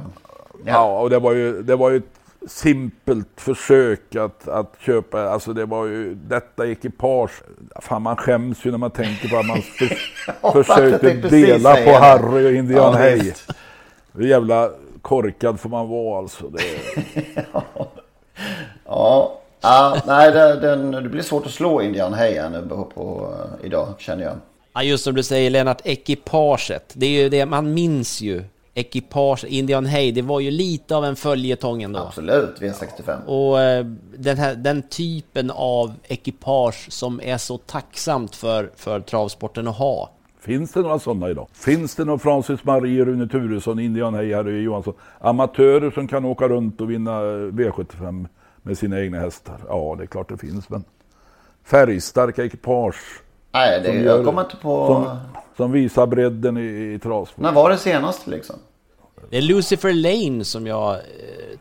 [0.66, 2.18] ja och det var ju, det var ju ett
[2.48, 7.44] simpelt försök att, att köpa, alltså det var ju detta ekipage.
[7.82, 9.98] Fan man skäms ju när man tänker på att man för,
[10.42, 11.92] Ja, försökte dela på.
[11.92, 13.52] Harry och Indian Ja, visst.
[14.14, 14.70] Hur jävla
[15.02, 16.50] korkad får man vara alltså.
[16.50, 16.62] Det,
[18.86, 23.34] Ja, ja nej, det, den, det blir svårt att slå Indian här nu på, på,
[23.64, 24.36] idag känner jag.
[24.74, 26.94] Ja, just som du säger Lennart, ekipaget.
[26.94, 28.44] Det är ju det, man minns ju
[28.78, 32.00] ekipage, Indian Hay, det var ju lite av en följetong ändå.
[32.00, 33.26] Absolut, V65.
[33.26, 33.86] Och eh,
[34.18, 40.10] den, här, den typen av ekipage som är så tacksamt för, för travsporten att ha.
[40.48, 41.48] Finns det några sådana idag?
[41.54, 44.94] Finns det några Francis Marie, Rune Turesson, Indian Hay, Harry Johansson?
[45.20, 48.28] Amatörer som kan åka runt och vinna eh, V75
[48.64, 49.58] med sina egna hästar?
[49.68, 50.84] Ja, det är klart det finns, men
[51.64, 53.22] färgstarka ekipage.
[53.52, 54.88] Nej, det, som jag gör- kommer inte på...
[54.88, 55.18] Som,
[55.58, 57.44] som visar bredden i, i travsport.
[57.44, 58.56] När var det senast liksom?
[59.30, 61.00] Det är Lucifer Lane som jag eh,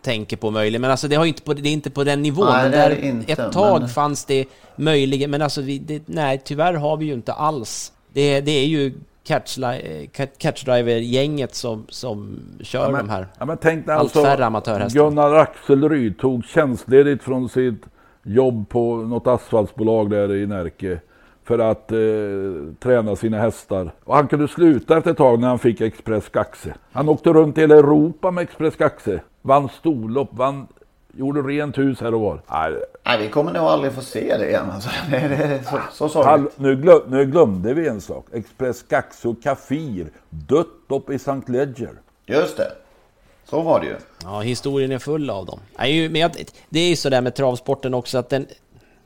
[0.03, 2.47] tänker på möjligen, men alltså det, har inte på, det är inte på den nivån.
[2.47, 4.45] Nej, men det är där inte, ett tag men- fanns det
[4.77, 7.93] möjligen, men alltså vi, det, nej, tyvärr har vi ju inte alls.
[8.17, 8.93] Det, det är ju eh,
[9.27, 14.47] catch- catchdriver-gänget som, som kör Ja, men- de här Ja, men tänk allt alltså färre
[14.47, 15.01] amatörhästar.
[15.01, 17.83] Gunnar Axelryd tog tjänstledigt från sitt
[18.23, 21.01] jobb på något asfaltsbolag där i Närke
[21.45, 21.99] för att eh,
[22.81, 23.93] träna sina hästar.
[24.05, 26.75] Och han kunde sluta efter ett tag när han fick Express Gaxe.
[26.93, 29.21] Han åkte runt i hela Europa med Express Gaxe.
[29.43, 30.67] Vann storlopp, vann,
[31.19, 32.41] gjorde rent hus här och var.
[32.51, 34.71] Nej, Nej, vi kommer nog aldrig få se det igen.
[34.71, 34.91] Alltså.
[35.11, 36.59] Det är så, så sorgligt.
[36.59, 38.27] Nu, glöm, nu glömde vi en sak.
[38.33, 40.07] Express Gaxe och Kafir.
[40.31, 41.41] Dött upp i St.
[41.47, 41.93] Ledger.
[42.27, 42.73] Just det.
[43.45, 43.97] Så var det ju.
[44.23, 45.61] Ja, historien är full av dem.
[46.11, 46.31] Men
[46.69, 48.47] det är ju sådär med travsporten också att den,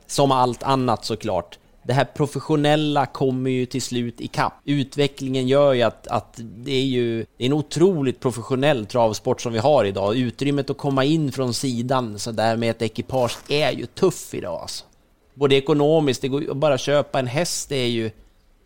[0.07, 4.53] som allt annat såklart, det här professionella kommer ju till slut i kapp.
[4.65, 9.53] Utvecklingen gör ju att, att det är ju det är en otroligt professionell travsport som
[9.53, 10.17] vi har idag.
[10.17, 14.61] Utrymmet att komma in från sidan så där med ett ekipage är ju tuff idag
[14.61, 14.85] alltså.
[15.33, 18.11] Både ekonomiskt, det går att bara köpa en häst, det är ju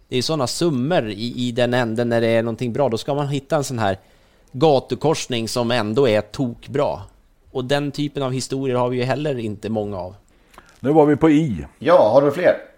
[0.07, 2.89] det är sådana summor i, i den änden när det är någonting bra.
[2.89, 3.97] Då ska man hitta en sån här
[4.51, 7.01] gatukorsning som ändå är tokbra.
[7.51, 10.15] Och den typen av historier har vi ju heller inte många av.
[10.79, 11.65] Nu var vi på I.
[11.79, 12.74] Ja, har du fler?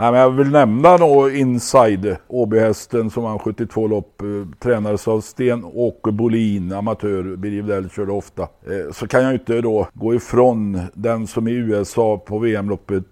[0.00, 4.22] Nej, men jag vill nämna då Inside, Åbyhästen som vann 72 lopp.
[4.22, 7.36] Eh, tränades av Sten-Åke Bolin, amatör.
[7.36, 8.42] Birger Widell körde ofta.
[8.42, 13.04] Eh, så kan jag inte då gå ifrån den som i USA på VM-loppet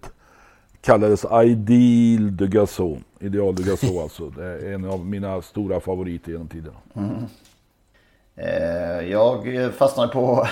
[0.81, 3.05] kallades Ideal de Gasson.
[3.21, 4.31] Ideal de Gasson alltså.
[4.31, 6.77] Det är en av mina stora favoriter genom tiderna.
[6.97, 7.11] Mm.
[8.37, 10.47] Eh, jag fastnade på,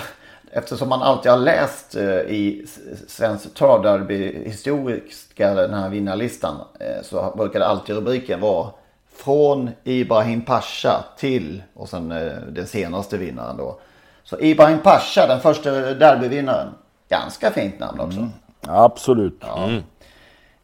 [0.57, 2.65] eftersom man alltid har läst eh, i
[3.07, 6.55] Svensk Travderby historiska den här vinnarlistan.
[6.79, 8.69] eh, Så brukar det alltid rubriken vara
[9.15, 13.79] från Ibrahim Pasha till och sen eh, den senaste vinnaren då.
[14.23, 16.67] Så Ibrahim Pasha, den första derbyvinnaren.
[17.09, 18.27] Ganska fint namn också.
[18.67, 19.37] Absolut.
[19.41, 19.69] Ja.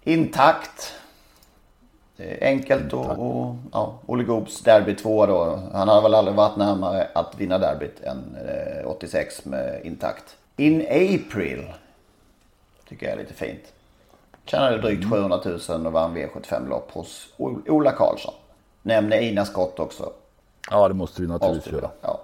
[0.03, 0.93] Intakt.
[2.23, 5.59] Är enkelt och, och ja, Olle Goobs derby 2 då.
[5.73, 10.35] Han har väl aldrig varit närmare att vinna derbyt än eh, 86 med intakt.
[10.57, 11.65] In April.
[12.89, 13.73] Tycker jag är lite fint.
[14.45, 17.27] Tjänade drygt 700 000 och vann V75-lopp hos
[17.67, 18.33] Ola Karlsson.
[18.81, 20.11] Nämner Ina Skott också.
[20.71, 21.89] Ja, det måste vi naturligtvis göra.
[22.01, 22.21] Ja.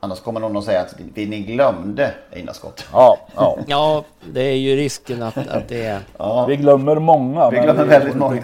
[0.00, 2.84] Annars kommer någon att säga att vi ni glömde Ina Skott.
[2.92, 3.58] Ja, ja.
[3.66, 6.00] Ja, det är ju risken att, att det är...
[6.18, 6.46] Ja.
[6.46, 7.50] Vi glömmer många.
[7.50, 8.42] Vi glömmer väldigt inte många.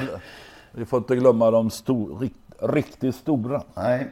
[0.77, 3.62] Vi får inte glömma de stor, rikt, riktigt stora.
[3.74, 4.11] Nej.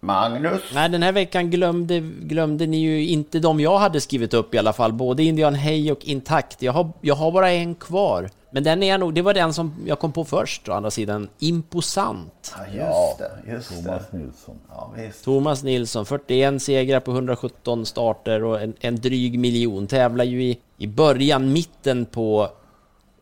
[0.00, 0.62] Magnus.
[0.74, 4.58] Nej, den här veckan glömde, glömde ni ju inte de jag hade skrivit upp i
[4.58, 4.92] alla fall.
[4.92, 6.62] Både Indian Hey och Intakt.
[6.62, 8.30] Jag har, jag har bara en kvar.
[8.50, 11.28] Men den är nog, det var den som jag kom på först å andra sidan.
[11.38, 12.54] Imposant.
[12.56, 13.52] Ja, just det.
[13.52, 14.18] Just Thomas det.
[14.18, 14.56] Nilsson.
[14.68, 15.24] Ja, visst.
[15.24, 19.86] Thomas Nilsson, 41 segrar på 117 starter och en, en dryg miljon.
[19.86, 22.48] Tävlar ju i, i början, mitten på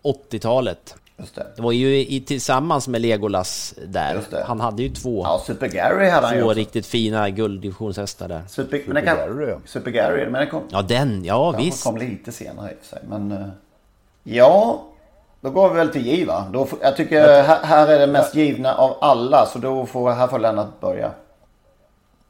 [0.03, 0.97] 80-talet.
[1.17, 1.47] Just det.
[1.57, 4.15] Det var ju i, tillsammans med Legolas där.
[4.15, 4.45] Just det.
[4.47, 8.43] Han hade ju två, Ja, Super Gary hade han ju två riktigt fina gulddivisionshästar där.
[8.49, 9.55] Super, men den kan, Gary.
[9.67, 11.85] Super Gary, men den kom, Ja, den, ja den visst.
[11.85, 12.99] kom lite senare i sig.
[13.09, 13.47] Men eh,
[14.23, 14.85] ja,
[15.41, 16.47] då går vi väl till J va?
[16.53, 19.47] Då, jag tycker här, här är det mest givna av alla.
[19.47, 21.11] Så då får, här får Lennart börja.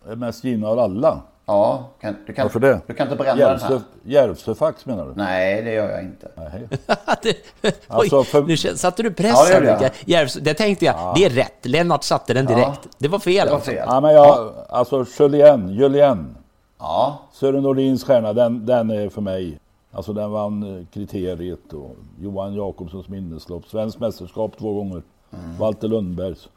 [0.06, 1.20] Det är mest givna av alla.
[1.46, 2.80] Ja, kan, du, kan, Varför det?
[2.86, 3.68] du kan inte bränna den här.
[3.70, 5.12] Järvsö- Järvsöfax menar du?
[5.14, 6.28] Nej, det gör jag inte.
[6.36, 6.68] Nej.
[7.62, 9.90] Oj, Alltså, för- nu satte du press Ja, det.
[10.06, 11.66] Järvsö- Det tänkte jag, det är rätt.
[11.66, 12.88] Lennart satte den direkt.
[12.98, 13.70] Det var fel Det var alltså.
[13.70, 13.84] fel.
[13.86, 16.36] Ja, men jag, alltså Julien, Julien.
[16.78, 19.58] Ja, Sören Nordins stjärna, den, den är för mig.
[19.92, 23.66] Alltså den vann eh, kriteriet och Johan Jakobssons minneslopp.
[23.66, 25.02] Svenskt mästerskap två gånger.
[25.32, 25.56] Mm.
[25.58, 26.48] Walter Lundbergs.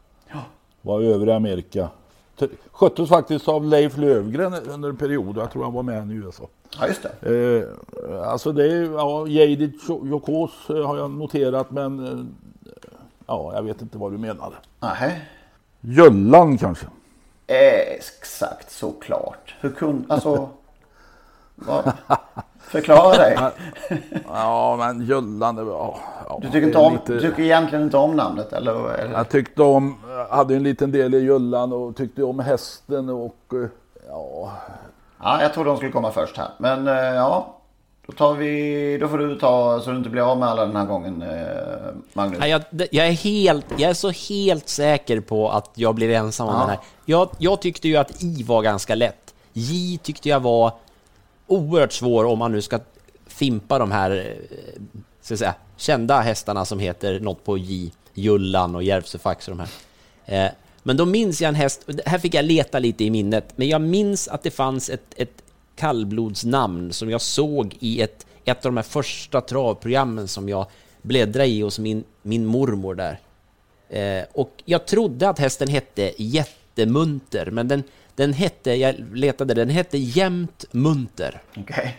[0.82, 1.88] Var över i Amerika.
[2.72, 5.36] Sköttes faktiskt av Leif Lövgren under en period.
[5.36, 6.48] Jag tror han var med i USA.
[6.80, 7.66] ja just det.
[8.00, 9.72] Eh, alltså det är, ja, Jaded
[10.04, 12.24] Jokos eh, har jag noterat men eh,
[13.26, 14.56] ja, jag vet inte vad du menade.
[14.80, 15.28] Nej.
[15.80, 16.86] Jöllan kanske?
[17.46, 19.54] Exakt, såklart.
[19.60, 20.48] Hur kunde, alltså.
[21.66, 21.92] Vad,
[22.60, 23.38] förklara dig.
[24.28, 25.96] Ja, men Jöllan, det var...
[26.28, 28.72] Ja, Du tycker, det inte om, lite- du tycker egentligen inte om namnet eller?
[28.94, 29.12] eller?
[29.12, 29.96] Jag tyckte om,
[30.30, 33.68] hade en liten del i Jöllan och tyckte om hästen och eh,
[34.08, 34.52] ja,
[35.22, 36.48] Ja, jag tror de skulle komma först här.
[36.58, 37.54] Men eh, ja,
[38.06, 40.76] då tar vi, då får du ta så du inte blir av med alla den
[40.76, 42.38] här gången eh, Magnus.
[42.46, 46.54] Jag, jag, är helt, jag är så helt säker på att jag blir ensam om
[46.54, 46.60] Ja.
[46.60, 46.78] den här.
[47.04, 49.34] Jag, jag tyckte ju att I var ganska lätt.
[49.52, 50.72] J tyckte jag var
[51.48, 52.80] oerhört svår om man nu ska
[53.26, 54.82] fimpa de här eh,
[55.20, 57.92] ska säga, kända hästarna som heter något på J.
[58.14, 59.70] Jullan och Järvsöfax och de här.
[60.46, 63.68] Eh, men då minns jag en häst, här fick jag leta lite i minnet, men
[63.68, 65.42] jag minns att det fanns ett, ett
[65.76, 70.66] kallblodsnamn som jag såg i ett, ett av de här första travprogrammen som jag
[71.02, 73.20] bläddrade i hos min, min mormor där.
[73.88, 77.82] Eh, och jag trodde att hästen hette Jättemunter, men den,
[78.18, 81.42] den hette, jag letade, den hette Jämt Munter.
[81.56, 81.98] Okej.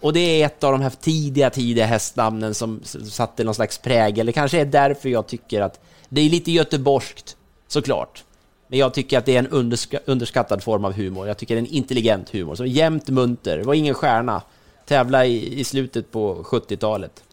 [0.00, 4.26] Och det är ett av de här tidiga, tidiga hästnamnen som satte någon slags prägel.
[4.26, 8.24] Det kanske är därför jag tycker att det är lite göteborgskt, såklart.
[8.68, 11.26] Men jag tycker att det är en underska underskattad form av humor.
[11.26, 12.54] Jag tycker det är en intelligent humor.
[12.54, 14.42] Så jämt munter, var ingen stjärna.
[14.86, 17.24] Tävla i, i slutet på 70-talet.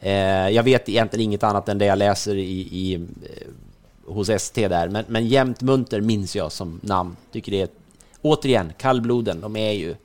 [0.00, 3.00] Eh, jag vet egentligen inget annat än det jag läser i, i, eh,
[4.10, 4.88] hos ST där.
[4.88, 7.16] Men, men jämt munter minns jag som namn.
[7.32, 7.68] Tycker det är,
[8.22, 9.96] återigen, kallbloden, de är ju...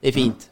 [0.00, 0.50] Det är fint.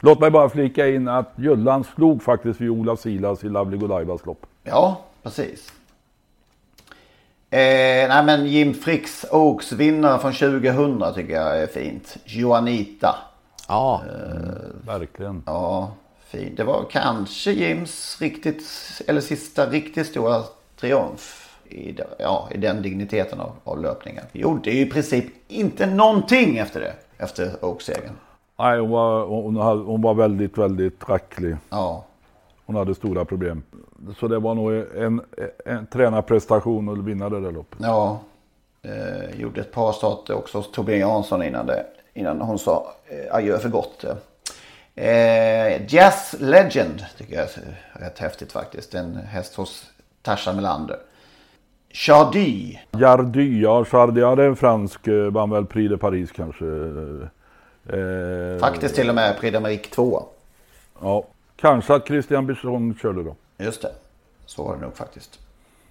[0.00, 4.46] Låt mig bara flika in att Jöllan slog faktiskt Viola Silas i Lovely Godivas lopp.
[4.64, 5.72] Ja, precis.
[7.50, 12.16] Eh, nej men Jim Fricks Oaks vinnare från 2000 tycker jag är fint.
[12.24, 13.16] Juanita.
[13.68, 14.02] Ja.
[14.86, 15.42] Verkligen.
[15.46, 15.92] Ja,
[16.26, 16.56] fint.
[16.56, 18.62] Det var kanske Jims riktigt,
[19.06, 20.42] eller sista riktigt stora
[20.80, 21.39] triumf.
[21.72, 24.24] I, ja, i den digniteten av, av löpningen.
[24.32, 26.92] Gjorde ju i princip inte någonting efter det.
[27.18, 28.12] Efter Oaks-segern.
[28.58, 29.56] Nej, hon var, hon,
[29.86, 31.56] hon var väldigt, väldigt racklig.
[31.70, 32.04] Ja.
[32.66, 33.62] hon hade stora problem.
[34.20, 35.20] Så det var nog en,
[35.64, 37.78] en tränarprestation att vinna det där loppet.
[37.82, 38.20] Ja,
[38.82, 43.34] eh, gjorde ett par starter också hos Torbjörn Jansson innan, det, innan hon sa eh,
[43.34, 44.04] adjö för gott.
[44.94, 47.50] Eh, Jazz Legend tycker jag är
[47.92, 48.94] rätt häftigt faktiskt.
[48.94, 49.90] En häst hos
[50.22, 50.98] Tarzan Melander.
[51.92, 52.78] Chardy.
[52.92, 56.64] Jardy, ja Chardy, ja det är en fransk, eh, vann väl Prix de Paris kanske.
[56.66, 60.22] Eh, Faktiskt till och med Prix d'Amérique 2.
[61.00, 61.24] Ja,
[61.56, 63.36] kanske att Christian Bisson körde då.
[63.58, 63.92] Just det,
[64.46, 65.38] så var det nog faktiskt.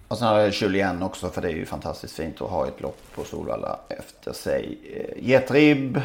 [0.08, 2.80] Och sen har jag Julien också för det är ju fantastiskt fint att ha ett
[2.80, 4.78] lopp på Solvalla efter sig.
[4.94, 6.00] Eh, Getrib,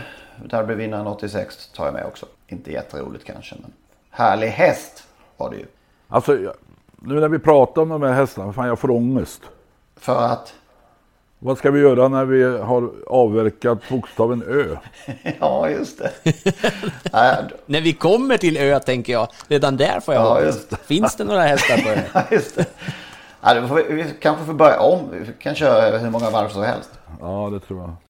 [0.50, 2.26] derbyvinnaren 86 tar jag med också.
[2.48, 3.74] Inte jätteroligt kanske men
[4.10, 5.66] härlig häst var det ju.
[6.08, 6.38] Alltså,
[7.00, 9.42] nu när vi pratar om de här hästarna, fan jag får ångest.
[9.98, 10.54] För att?
[11.40, 14.78] Vad ska vi göra när vi har avverkat bokstaven Ö?
[15.40, 16.12] ja, just det.
[17.66, 20.78] När vi kommer till Ö, tänker jag, redan där får jag Ja, just det.
[20.78, 22.02] Finns det några hästar på Ö?
[22.14, 22.66] Ja, just det.
[23.42, 25.00] Ja, vi, vi kanske får börja om.
[25.12, 26.90] Vi kan köra hur många varv som helst.
[27.22, 28.05] Ja, det tror jag.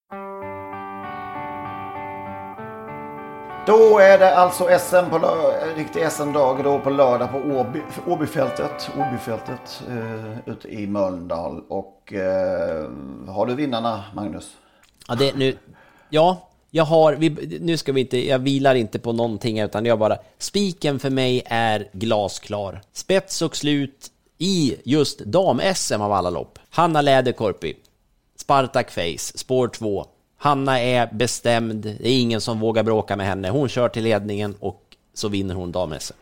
[3.67, 8.89] Då är det alltså SM på eh, riktig SM-dag då på lördag på Åby, Åbyfältet,
[8.97, 11.63] Åbyfältet eh, ute i Mölndal.
[11.67, 12.89] Och eh,
[13.27, 14.51] har du vinnarna Magnus?
[15.07, 15.57] Ja, det, nu,
[16.09, 19.99] ja jag har, vi, nu ska vi inte, jag vilar inte på någonting utan jag
[19.99, 22.81] bara, spiken för mig är glasklar.
[22.93, 26.59] Spets och slut i just dam-SM av alla lopp.
[26.69, 27.75] Hanna Läderkorpi,
[28.35, 30.05] Spartak Face, spår 2.
[30.45, 33.49] Hanna är bestämd, det är ingen som vågar bråka med henne.
[33.49, 34.81] Hon kör till ledningen och
[35.13, 36.13] så vinner hon dam-SM.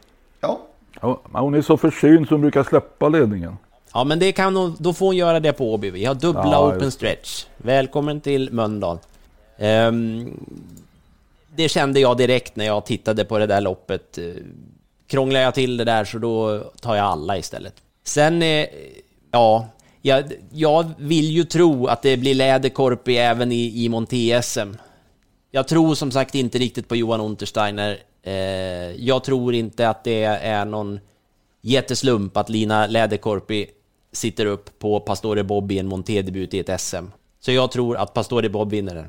[0.42, 3.58] Ja, men hon är så försynt som brukar släppa ledningen.
[3.94, 5.92] Ja, men det kan hon, då får hon göra det på Åby.
[5.92, 7.46] Vi har dubbla Ja, open just stretch.
[7.58, 8.98] Välkommen till Mölndal.
[9.58, 10.40] Ehm,
[11.56, 14.18] det kände jag direkt när jag tittade på det där loppet.
[14.18, 14.24] Eh,
[15.08, 17.74] Krånglar jag till det där så då tar jag alla istället.
[18.04, 18.66] Sen, eh,
[19.32, 19.68] ja,
[20.06, 24.76] jag, jag vill ju tro att det blir läderkorpi även i, i Monté-SM.
[25.52, 27.98] Jag tror som sagt inte riktigt på Johan Untersteiner.
[28.24, 28.34] Eh,
[29.06, 31.00] jag tror inte att det är någon
[31.62, 33.68] jätteslump att Lina Läderkorpi
[34.12, 37.06] sitter upp på Pastore Bob i en Monté-debut i ett SM.
[37.40, 39.08] Så jag tror att Pastore Bob vinner den.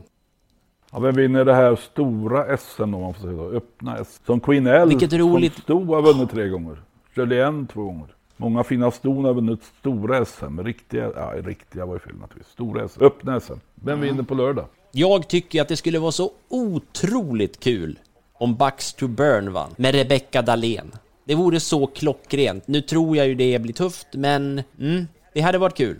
[0.92, 3.50] Ja, vem vinner det här stora SM om man får säga så?
[3.50, 4.24] Öppna SM.
[4.26, 6.82] Som Queen L Vilket roligt- som sto har vunnit tre gånger.
[7.16, 8.06] Julien två gånger.
[8.36, 10.60] Många fina ston har vunnit stora SM.
[10.60, 12.52] Riktiga, ja riktiga var ju fel naturligtvis.
[12.52, 13.02] Stora SM.
[13.04, 13.52] Öppna SM.
[13.74, 14.64] Vem vinner på lördag?
[14.92, 17.98] Jag tycker att det skulle vara så otroligt kul
[18.32, 20.92] om Bucks to Burn vann med Rebecca Dahlén.
[21.24, 22.68] Det vore så klockrent.
[22.68, 25.98] Nu tror jag ju det blir tufft, men mm, det hade varit kul.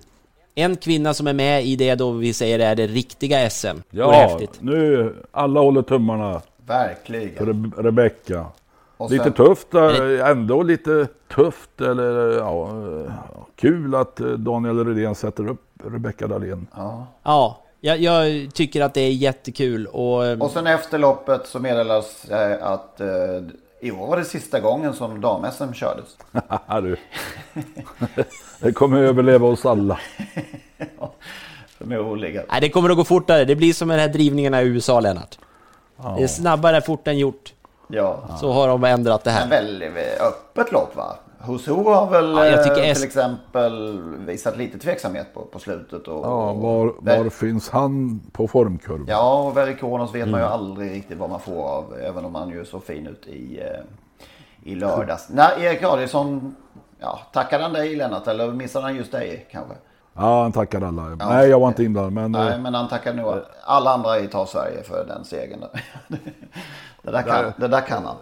[0.54, 3.66] En kvinna som är med i det då vi säger är det riktiga SM.
[3.90, 4.62] Ja, häftigt.
[4.62, 7.34] nu alla håller tummarna Verkligen.
[7.36, 8.46] för Re- Rebecca.
[8.96, 13.12] Och Lite sen- tufft, eh, ändå lite tufft eller ja, eh,
[13.56, 16.66] kul att eh, Daniel Redén sätter upp Rebecca Dahlén.
[16.76, 17.06] Ja.
[17.22, 20.26] Ja, jag, jag tycker att det är jättekul och...
[20.26, 23.06] eh, Och sen efter loppet så meddelas eh, att eh,
[23.80, 26.16] i år var det sista gången som dam-SM kördes.
[26.82, 26.96] du.
[28.60, 30.00] det kommer överleva oss alla.
[31.78, 32.44] Förmodligen.
[32.50, 33.44] Nej, det kommer att gå fortare.
[33.44, 35.38] Det blir som med de här drivningarna i USA, Lennart.
[36.16, 37.53] Det är snabbare fort än gjort.
[37.88, 38.36] Ja.
[38.40, 39.48] Så har de ändrat det Men här.
[39.48, 41.16] väldigt öppet lopp va?
[41.38, 45.58] Huso har väl Ja, jag tycker eh, S- till exempel visat lite tveksamhet på, på
[45.58, 46.08] slutet.
[46.08, 49.06] Och, Ja, var, var finns han på formkurvan?
[49.08, 50.52] Ja, och Verikonos vet man ju Mm.
[50.60, 51.94] aldrig riktigt vad man får av.
[52.02, 55.26] Även om han ju är så fin ut i, eh, i lördags.
[55.30, 56.56] Nej, Erik Adielsson.
[57.00, 58.26] Ja, tackade han dig Lennart?
[58.26, 59.74] Eller missade han just dig kanske?
[60.16, 61.16] Ja, han tackar alla.
[61.18, 61.28] Ja.
[61.28, 62.12] Nej, jag var inte inblandad.
[62.12, 63.34] Men, Nej, eh, men han tackade nog
[63.64, 65.60] alla andra i Ta Sverige för den segern.
[67.02, 67.52] det, där kan, Nej.
[67.56, 68.16] det där kan han.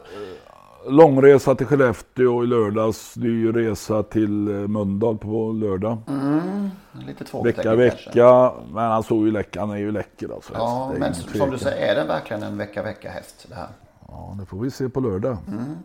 [0.88, 3.16] långresa till Skellefteå i lördags.
[3.16, 5.98] Ny resa till eh, Mölndal på lördag.
[6.08, 6.70] Mm,
[7.06, 8.52] lite Vecka, vecka.
[8.72, 9.60] Men han såg ju läcker.
[9.60, 10.52] Han är ju läcker alltså.
[10.54, 11.50] Ja, men som tvekan.
[11.50, 13.68] du säger, är det verkligen en vecka-vecka-häst det här?
[14.08, 15.36] Ja, det får vi se på lördag.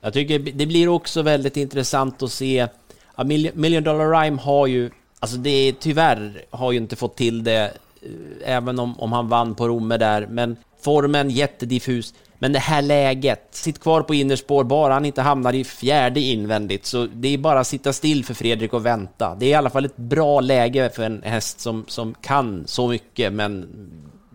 [0.01, 2.68] Jag tycker det blir också väldigt intressant att se.
[3.16, 4.89] Ja, Mil- Million Dollar Rhyme har ju,
[5.20, 9.30] alltså det är tyvärr har ju inte fått till det, eh, även om, om han
[9.30, 12.13] vann på Romme där, men formen jättediffus.
[12.39, 16.86] Men det här läget, sitt kvar på innerspår, bara han inte hamnar i fjärde invändigt,
[16.86, 19.36] så det är bara att sitta still för Fredrik och vänta.
[19.36, 22.88] Det är i alla fall ett bra läge för en häst som, som kan så
[22.88, 23.68] mycket, men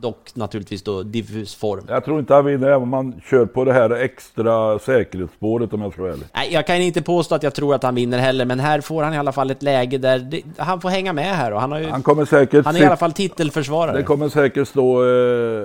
[0.02, 1.84] dock naturligtvis då diffus form.
[1.88, 5.82] Jag tror inte han vinner även om man kör på det här extra säkerhetsspåret om
[5.82, 6.26] jag ska vara ärlig.
[6.34, 9.02] Nej, jag kan inte påstå att jag tror att han vinner heller, men här får
[9.02, 11.72] han i alla fall ett läge där det, han får hänga med här och han
[11.72, 11.86] har ju...
[11.86, 13.96] Han kommer säkert Han är i alla fall titelförsvarare.
[13.96, 15.62] Det kommer säkert stå eh,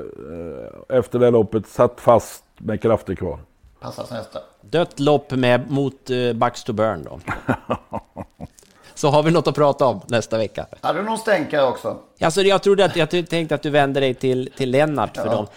[0.89, 3.39] eh, efter det här loppet satt fast med krafter kvar.
[3.79, 4.39] Passar nästa.
[4.61, 7.19] Dött lopp med mot uh, Bucks to Burn då.
[8.97, 10.65] Så har vi något att prata om nästa vecka.
[10.81, 11.97] Hade du någon stänkare också?
[12.21, 15.31] Alltså, jag trodde att jag tänkte att du vände dig till, till Lennart för Ja.
[15.31, 15.47] dem.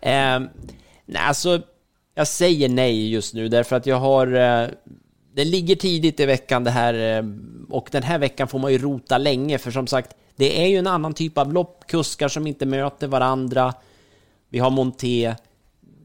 [0.00, 0.50] Eh,
[1.06, 1.60] nej, alltså,
[2.14, 4.26] jag säger nej just nu därför att jag har...
[4.26, 4.68] Eh,
[5.34, 7.24] det ligger tidigt i veckan det här eh,
[7.70, 10.76] och den här veckan får man ju rota länge för som sagt, det är ju
[10.76, 13.74] en annan typ av lopp, kuskar som inte möter varandra.
[14.48, 15.34] Vi har Monté.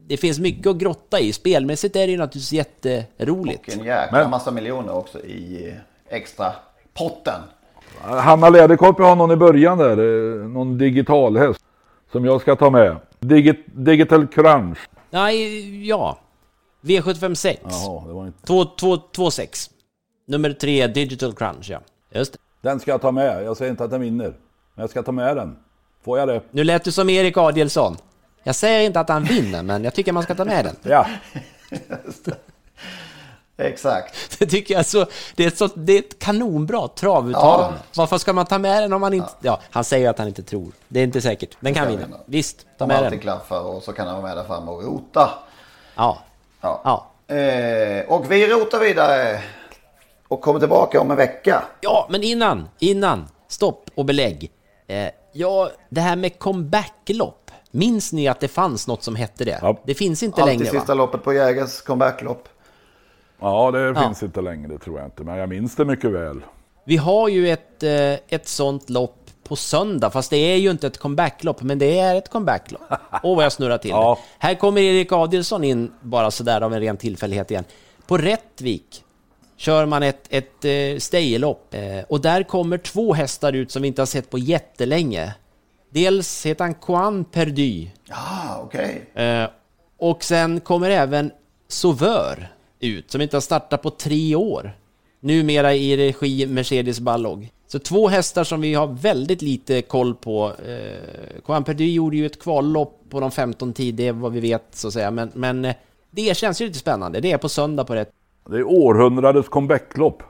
[0.06, 1.32] Det finns mycket att grotta i.
[1.32, 3.68] Spelmässigt är det ju naturligtvis jätteroligt.
[3.68, 6.52] Och en jäkla massa miljoner också i eh, extra
[6.98, 7.40] potten.
[8.00, 9.98] Hanna Läderkorpi har någon i början där,
[10.42, 11.60] eh, någon digital häst
[12.12, 12.96] som jag ska ta med.
[13.20, 14.78] Digi Digital Crunch.
[15.10, 16.18] Nej, ja.
[16.80, 17.56] V756.
[17.62, 18.46] Jaha, det var inte...
[18.46, 19.70] 2226.
[20.26, 21.80] Nummer tre, Digital Crunch, ja.
[22.10, 22.38] Just det.
[22.60, 23.44] Den ska jag ta med.
[23.44, 24.34] Jag säger inte att den vinner.
[24.74, 25.56] Men jag ska ta med den.
[26.04, 26.40] Får jag det?
[26.50, 27.96] Nu lät du som Erik Adielsson.
[28.42, 30.76] Jag säger inte att han vinner, men jag tycker man ska ta med den.
[30.82, 31.06] Ja.
[33.58, 34.38] Exakt.
[34.38, 35.06] Det tycker jag så.
[35.34, 37.78] Det är ett, så, det är ett kanonbra travuttalande.
[37.96, 39.30] Varför ska man ta med den om man inte...
[39.40, 39.60] Ja.
[39.70, 40.72] han säger att han inte tror.
[40.88, 41.56] Det är inte säkert.
[41.60, 42.00] Den kan vinna.
[42.06, 42.16] vinna.
[42.26, 43.18] Visst, ta De med alltid den.
[43.20, 45.30] klaffar och så kan han vara med där framme och rota.
[45.94, 46.18] Ja.
[46.60, 47.06] Ja.
[47.34, 49.42] Eh, och vi rotar vidare
[50.28, 51.64] och kommer tillbaka om en vecka.
[51.80, 54.50] Ja, men innan, innan, stopp och belägg.
[54.86, 57.50] Eh, ja, det här med comebacklopp.
[57.70, 59.76] Minns ni att det fanns något som hette det?
[59.84, 60.94] Det finns inte Alltid längre sista va?
[60.94, 62.48] loppet på Jägers comebacklopp.
[63.40, 64.02] Ja, det Ja.
[64.02, 65.22] finns inte längre, det tror jag inte.
[65.24, 66.40] Men jag minns det mycket väl.
[66.84, 69.16] Vi har ju ett, eh, ett sånt lopp
[69.48, 72.82] på söndag, fast det är ju inte ett comebacklopp, men det är ett comebacklopp.
[73.22, 74.16] Åh, vad jag snurrar till det.
[74.38, 77.64] Här kommer Erik Adielsson in, bara sådär av en ren tillfällighet igen.
[78.06, 79.02] På Rättvik
[79.56, 83.88] kör man ett, ett eh, staylopp eh, och där kommer två hästar ut som vi
[83.88, 85.34] inte har sett på jättelänge.
[85.90, 87.86] Dels heter han Quan Perdu.
[88.10, 89.10] Ah, okej.
[89.14, 89.44] Eh,
[89.98, 91.30] och sen kommer även
[91.68, 92.48] Sauveur
[92.80, 94.72] ut, som inte har startat på tre år.
[95.20, 97.50] Numera i regi Mercedes Ballog.
[97.66, 100.52] Så två hästar som vi har väldigt lite koll på.
[100.66, 104.64] Eh, Quan gjorde ju ett kvallopp på de 15 tid, det är vad vi vet
[104.70, 105.10] så att säga.
[105.10, 105.74] Men, men eh,
[106.10, 107.20] det känns ju lite spännande.
[107.20, 108.10] Det är på söndag på rätt.
[108.50, 110.22] Det är århundradets comebacklopp.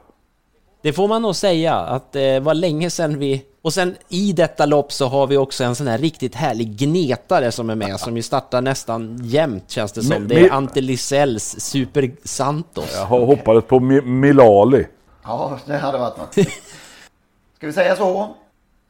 [0.87, 3.45] Det får man nog säga att det var länge sedan vi...
[3.63, 7.53] Och sen i detta lopp så har vi också en sån här riktigt härlig gnetare
[7.53, 10.09] som är med, som ju startar nästan jämt känns det som.
[10.09, 12.91] Men- Det är Ante Lisells Super Santos.
[12.95, 14.87] Jag har hoppades på Mi- Milali.
[15.25, 16.35] Ja, det hade varit något.
[17.57, 18.35] Ska vi säga så?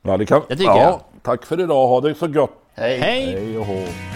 [0.03, 0.43] Ja, det kan...
[0.49, 1.01] Det tycker ja, jag.
[1.23, 1.89] Tack för idag.
[1.89, 2.53] Ha det så gott.
[2.75, 2.99] Hej.
[2.99, 3.25] Hej.
[3.27, 4.16] Hej